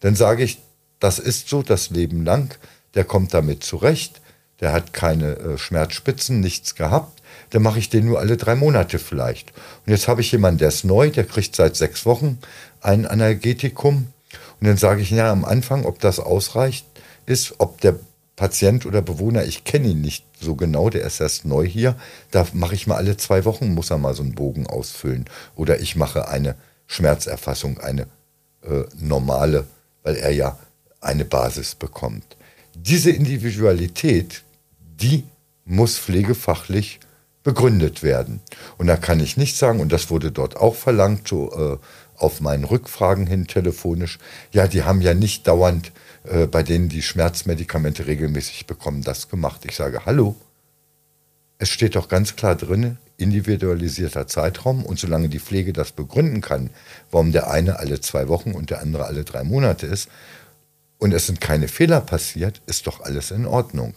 Dann 0.01 0.15
sage 0.15 0.43
ich, 0.43 0.61
das 0.99 1.19
ist 1.19 1.49
so 1.49 1.63
das 1.63 1.91
Leben 1.91 2.25
lang, 2.25 2.55
der 2.95 3.05
kommt 3.05 3.35
damit 3.35 3.65
zurecht, 3.65 4.21
der 4.61 4.73
hat 4.73 4.93
keine 4.93 5.37
äh, 5.37 5.59
Schmerzspitzen, 5.59 6.41
nichts 6.41 6.75
gehabt, 6.75 7.23
dann 7.51 7.63
mache 7.63 7.79
ich 7.79 7.89
den 7.89 8.07
nur 8.07 8.19
alle 8.19 8.37
drei 8.37 8.55
Monate 8.55 8.99
vielleicht. 8.99 9.53
Und 9.87 9.93
jetzt 9.93 10.09
habe 10.09 10.21
ich 10.21 10.33
jemanden, 10.33 10.59
der 10.59 10.69
ist 10.69 10.85
neu, 10.85 11.11
der 11.11 11.25
kriegt 11.25 11.57
seit 11.57 11.77
sechs 11.77 12.07
Wochen 12.07 12.39
ein 12.81 13.07
Analgetikum. 13.07 14.13
Und 14.61 14.67
dann 14.67 14.77
sage 14.77 15.03
ich, 15.03 15.11
ja, 15.11 15.33
am 15.33 15.45
Anfang, 15.45 15.85
ob 15.85 15.99
das 16.01 16.21
ausreicht, 16.21 16.87
ist, 17.27 17.55
ob 17.59 17.81
der 17.81 17.97
Patient 18.37 18.87
oder 18.87 19.03
Bewohner, 19.03 19.45
ich 19.45 19.65
kenne 19.65 19.89
ihn 19.89 20.01
nicht 20.01 20.25
so 20.41 20.55
genau, 20.55 20.89
der 20.89 21.03
ist 21.03 21.21
erst 21.21 21.45
neu 21.45 21.67
hier, 21.67 21.95
da 22.31 22.47
mache 22.53 22.75
ich 22.75 22.87
mal 22.87 22.97
alle 22.97 23.17
zwei 23.17 23.45
Wochen, 23.45 23.75
muss 23.75 23.91
er 23.91 23.99
mal 23.99 24.15
so 24.15 24.23
einen 24.23 24.35
Bogen 24.35 24.67
ausfüllen. 24.67 25.27
Oder 25.57 25.81
ich 25.81 25.97
mache 25.97 26.29
eine 26.29 26.55
Schmerzerfassung, 26.87 27.79
eine 27.81 28.03
äh, 28.63 28.85
normale, 28.99 29.67
weil 30.03 30.17
er 30.17 30.31
ja 30.31 30.59
eine 31.01 31.25
Basis 31.25 31.75
bekommt. 31.75 32.37
Diese 32.75 33.11
Individualität 33.11 34.43
die 35.01 35.25
muss 35.65 35.99
pflegefachlich 35.99 37.01
begründet 37.43 38.03
werden. 38.03 38.41
Und 38.77 38.87
da 38.87 38.97
kann 38.97 39.21
ich 39.21 39.37
nicht 39.37 39.57
sagen, 39.57 39.81
und 39.81 39.93
das 39.93 40.11
wurde 40.11 40.31
dort 40.31 40.57
auch 40.57 40.75
verlangt, 40.75 41.27
so 41.27 41.51
äh, 41.53 41.79
auf 42.17 42.41
meinen 42.41 42.65
Rückfragen 42.65 43.27
hin 43.27 43.47
telefonisch, 43.47 44.19
ja, 44.53 44.67
die 44.67 44.83
haben 44.83 45.01
ja 45.01 45.15
nicht 45.15 45.49
dauernd 45.49 45.93
äh, 46.25 46.47
bei 46.47 46.63
denen 46.63 46.91
die 46.91 47.03
Schmerzmedikamente 47.03 48.07
regelmäßig 48.07 48.67
bekommen, 48.67 49.03
das 49.03 49.29
gemacht. 49.29 49.63
Ich 49.65 49.75
sage, 49.75 50.05
hallo, 50.05 50.37
es 51.59 51.71
steht 51.71 51.97
doch 51.97 52.09
ganz 52.09 52.37
klar 52.37 52.57
drin, 52.57 52.99
individualisierter 53.17 54.27
Zeitraum 54.27 54.85
und 54.85 54.99
solange 54.99 55.29
die 55.29 55.39
Pflege 55.39 55.73
das 55.73 55.93
begründen 55.93 56.43
kann, 56.43 56.71
warum 57.11 57.33
der 57.33 57.51
eine 57.51 57.79
alle 57.79 58.01
zwei 58.01 58.29
Wochen 58.29 58.53
und 58.53 58.71
der 58.71 58.81
andere 58.81 59.07
alle 59.07 59.25
drei 59.25 59.45
Monate 59.45 59.87
ist 59.87 60.09
und 61.01 61.13
es 61.13 61.27
sind 61.27 61.41
keine 61.41 61.67
Fehler 61.67 62.01
passiert, 62.01 62.61
ist 62.67 62.87
doch 62.87 63.01
alles 63.01 63.33
in 63.33 63.47
Ordnung. 63.47 63.95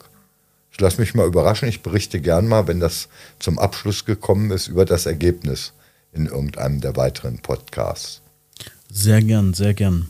Ich 0.72 0.80
lasse 0.80 1.00
mich 1.00 1.13
mal 1.13 1.28
überraschen. 1.28 1.70
Ich 1.70 1.84
berichte 1.84 2.20
gern 2.20 2.48
mal, 2.48 2.68
wenn 2.68 2.80
das 2.80 3.08
zum 3.38 3.60
Abschluss 3.60 4.06
gekommen 4.06 4.50
ist, 4.50 4.68
über 4.68 4.86
das 4.86 5.06
Ergebnis, 5.06 5.74
in 6.13 6.26
irgendeinem 6.26 6.82
der 6.82 6.96
weiteren 6.96 7.38
Podcasts. 7.39 8.22
Sehr 8.92 9.22
gern, 9.22 9.54
sehr 9.54 9.74
gern. 9.76 10.08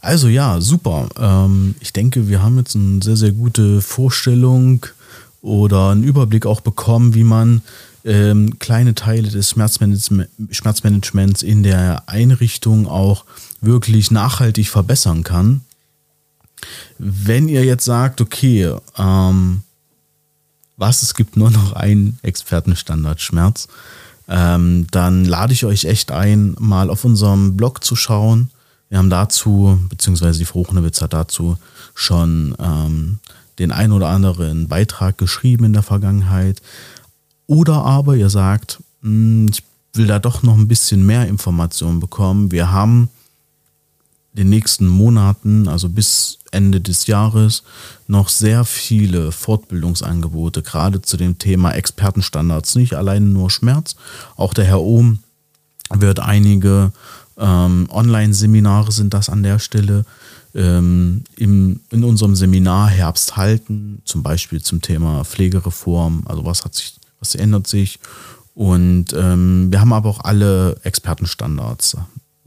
Also 0.00 0.28
ja, 0.28 0.60
super. 0.60 1.08
Ähm, 1.18 1.74
ich 1.80 1.92
denke, 1.92 2.28
wir 2.28 2.42
haben 2.42 2.56
jetzt 2.58 2.74
eine 2.74 3.02
sehr, 3.02 3.16
sehr 3.16 3.32
gute 3.32 3.82
Vorstellung 3.82 4.86
oder 5.42 5.90
einen 5.90 6.04
Überblick 6.04 6.46
auch 6.46 6.60
bekommen, 6.60 7.14
wie 7.14 7.24
man 7.24 7.62
ähm, 8.04 8.58
kleine 8.58 8.94
Teile 8.94 9.28
des 9.28 9.50
Schmerzmanage 9.50 10.28
Schmerzmanagements 10.50 11.42
in 11.42 11.62
der 11.62 12.04
Einrichtung 12.06 12.86
auch 12.86 13.24
wirklich 13.60 14.10
nachhaltig 14.10 14.68
verbessern 14.68 15.22
kann. 15.22 15.62
Wenn 16.98 17.48
ihr 17.48 17.64
jetzt 17.64 17.84
sagt, 17.84 18.20
okay, 18.20 18.74
ähm, 18.96 19.62
was, 20.76 21.02
es 21.02 21.14
gibt 21.14 21.36
nur 21.36 21.50
noch 21.50 21.72
einen 21.72 22.18
Expertenstandard 22.22 23.20
Schmerz, 23.20 23.68
ähm, 24.28 24.86
dann 24.90 25.24
lade 25.24 25.52
ich 25.52 25.64
euch 25.64 25.84
echt 25.84 26.10
ein, 26.10 26.56
mal 26.58 26.90
auf 26.90 27.04
unserem 27.04 27.56
Blog 27.56 27.84
zu 27.84 27.96
schauen. 27.96 28.50
Wir 28.88 28.98
haben 28.98 29.10
dazu, 29.10 29.78
beziehungsweise 29.88 30.38
die 30.38 30.44
Fruchnewitz 30.44 31.00
hat 31.00 31.12
dazu 31.12 31.56
schon 31.94 32.54
ähm, 32.58 33.18
den 33.58 33.72
ein 33.72 33.92
oder 33.92 34.08
anderen 34.08 34.68
Beitrag 34.68 35.18
geschrieben 35.18 35.64
in 35.64 35.72
der 35.72 35.82
Vergangenheit. 35.82 36.62
Oder 37.46 37.84
aber 37.84 38.16
ihr 38.16 38.30
sagt, 38.30 38.80
mh, 39.02 39.10
hm, 39.10 39.48
ich 39.50 39.62
will 39.94 40.06
da 40.06 40.18
doch 40.18 40.42
noch 40.42 40.56
ein 40.56 40.68
bisschen 40.68 41.04
mehr 41.04 41.26
Informationen 41.28 42.00
bekommen. 42.00 42.50
Wir 42.50 42.72
haben 42.72 43.08
den 44.32 44.48
nächsten 44.48 44.88
Monaten, 44.88 45.68
also 45.68 45.88
bis 45.88 46.38
Ende 46.50 46.80
des 46.80 47.06
Jahres, 47.06 47.62
noch 48.06 48.28
sehr 48.28 48.64
viele 48.64 49.32
Fortbildungsangebote, 49.32 50.62
gerade 50.62 51.02
zu 51.02 51.16
dem 51.16 51.38
Thema 51.38 51.72
Expertenstandards. 51.72 52.74
Nicht 52.74 52.94
alleine 52.94 53.26
nur 53.26 53.50
Schmerz. 53.50 53.96
Auch 54.36 54.54
der 54.54 54.64
Herr 54.64 54.80
Ohm 54.80 55.18
wird 55.90 56.20
einige 56.20 56.92
ähm, 57.38 57.88
Online-Seminare 57.90 58.92
sind 58.92 59.14
das 59.14 59.28
an 59.28 59.42
der 59.42 59.58
Stelle 59.58 60.04
ähm, 60.54 61.24
im, 61.36 61.80
in 61.90 62.04
unserem 62.04 62.34
Seminar 62.34 62.88
Herbst 62.88 63.36
halten, 63.36 64.02
zum 64.04 64.22
Beispiel 64.22 64.62
zum 64.62 64.82
Thema 64.82 65.24
Pflegereform, 65.24 66.24
also 66.26 66.44
was 66.44 66.64
hat 66.64 66.74
sich, 66.74 66.94
was 67.20 67.34
ändert 67.34 67.66
sich. 67.66 67.98
Und 68.54 69.14
ähm, 69.14 69.72
wir 69.72 69.80
haben 69.80 69.94
aber 69.94 70.10
auch 70.10 70.24
alle 70.24 70.76
Expertenstandards 70.82 71.96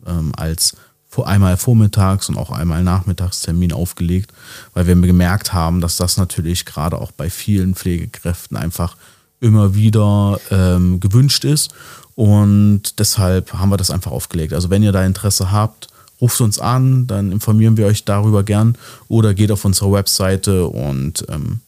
ähm, 0.06 0.32
als 0.36 0.76
einmal 1.24 1.58
vormittags 1.58 2.30
und 2.30 2.38
auch 2.38 2.52
einmal 2.52 2.84
Nachmittagstermin 2.84 3.72
aufgelegt, 3.72 4.34
weil 4.74 4.88
wir 4.88 4.96
gemerkt 4.96 5.54
haben, 5.54 5.82
dass 5.82 5.98
das 5.98 6.18
natürlich 6.18 6.66
gerade 6.66 7.00
auch 7.00 7.12
bei 7.12 7.30
vielen 7.30 7.76
Pflegekräften 7.76 8.58
einfach 8.58 8.98
immer 9.40 9.76
wieder 9.76 10.40
ähm, 10.52 11.00
gewünscht 11.00 11.46
ist. 11.46 11.74
Und 12.16 13.00
deshalb 13.00 13.54
haben 13.54 13.70
wir 13.70 13.78
das 13.78 13.92
einfach 13.92 14.12
aufgelegt. 14.12 14.54
Also 14.54 14.70
wenn 14.70 14.84
ihr 14.84 14.92
da 14.92 15.06
Interesse 15.06 15.52
habt, 15.52 15.88
ruft 16.22 16.40
uns 16.42 16.60
an, 16.60 17.08
dann 17.08 17.32
informieren 17.32 17.78
wir 17.78 17.88
euch 17.88 18.06
darüber 18.06 18.44
gern 18.44 18.78
oder 19.08 19.34
geht 19.34 19.52
auf 19.52 19.66
unsere 19.66 19.92
Webseite 19.92 20.66
und 20.68 21.26
ähm, 21.30 21.60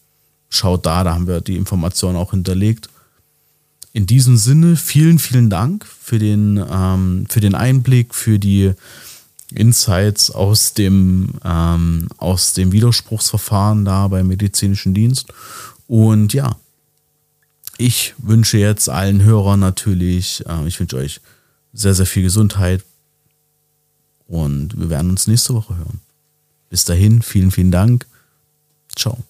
schaut 0.49 0.85
da, 0.85 1.03
da 1.03 1.13
haben 1.13 1.27
wir 1.27 1.41
die 1.41 1.57
Informationen 1.57 2.15
auch 2.15 2.31
hinterlegt. 2.31 2.89
In 3.91 4.05
diesem 4.05 4.37
Sinne, 4.37 4.75
vielen, 4.75 5.19
vielen 5.19 5.49
Dank 5.49 5.85
für 5.85 6.19
den, 6.19 6.63
ähm, 6.71 7.25
für 7.29 7.41
den 7.41 7.55
Einblick, 7.55 8.13
für 8.13 8.39
die 8.39 8.73
Insights 9.51 10.29
aus 10.31 10.73
dem, 10.73 11.29
ähm, 11.43 12.07
aus 12.17 12.53
dem 12.53 12.71
Widerspruchsverfahren 12.71 13.85
da 13.85 14.07
beim 14.07 14.27
medizinischen 14.27 14.93
Dienst. 14.93 15.33
Und 15.87 16.33
ja, 16.33 16.57
ich 17.77 18.13
wünsche 18.17 18.57
jetzt 18.57 18.89
allen 18.89 19.23
Hörern 19.23 19.59
natürlich, 19.59 20.43
äh, 20.47 20.67
ich 20.67 20.79
wünsche 20.79 20.97
euch 20.97 21.21
sehr, 21.73 21.93
sehr 21.93 22.05
viel 22.05 22.23
Gesundheit 22.23 22.83
und 24.27 24.77
wir 24.77 24.89
werden 24.89 25.11
uns 25.11 25.27
nächste 25.27 25.53
Woche 25.53 25.77
hören. 25.77 26.01
Bis 26.69 26.83
dahin, 26.85 27.21
vielen, 27.21 27.51
vielen 27.51 27.71
Dank. 27.71 28.05
Ciao. 28.95 29.23